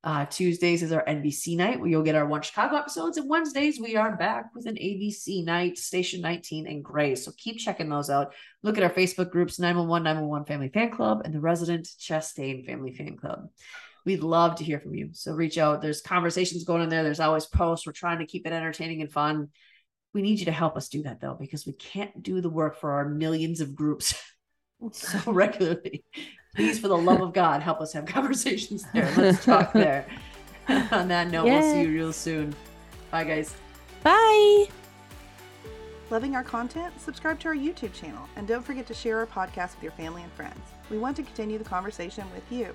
[0.04, 3.18] Uh, Tuesdays is our NBC night where you'll get our One Chicago episodes.
[3.18, 7.14] And Wednesdays, we are back with an ABC night, Station 19 and Grey.
[7.14, 8.34] So keep checking those out.
[8.64, 12.94] Look at our Facebook groups 911 911 Family Fan Club and the Resident Chastain Family
[12.94, 13.50] Fan Club.
[14.04, 15.10] We'd love to hear from you.
[15.14, 15.84] So reach out.
[15.84, 17.04] There's conversations going on there.
[17.04, 17.86] There's always posts.
[17.86, 19.50] We're trying to keep it entertaining and fun.
[20.16, 22.80] We need you to help us do that though, because we can't do the work
[22.80, 24.16] for our millions of groups
[24.92, 26.04] so regularly.
[26.56, 29.12] Please, for the love of God, help us have conversations there.
[29.18, 30.06] Let's talk there.
[30.68, 32.56] On that note, we'll see you real soon.
[33.10, 33.56] Bye, guys.
[34.04, 34.68] Bye.
[36.10, 36.94] Loving our content?
[37.00, 40.24] Subscribe to our YouTube channel and don't forget to share our podcast with your family
[40.24, 40.60] and friends.
[40.90, 42.74] We want to continue the conversation with you.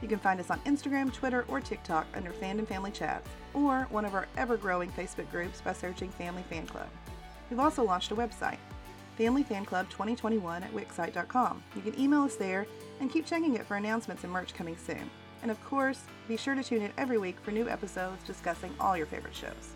[0.00, 4.06] You can find us on Instagram, Twitter, or TikTok under Fandom Family Chats, or one
[4.06, 6.88] of our ever growing Facebook groups by searching Family Fan Club.
[7.50, 8.56] We've also launched a website,
[9.20, 11.62] Family Fan Club 2021 at Wixsite.com.
[11.76, 12.66] You can email us there
[13.00, 15.10] and keep checking it for announcements and merch coming soon.
[15.42, 18.96] And of course, be sure to tune in every week for new episodes discussing all
[18.96, 19.74] your favorite shows.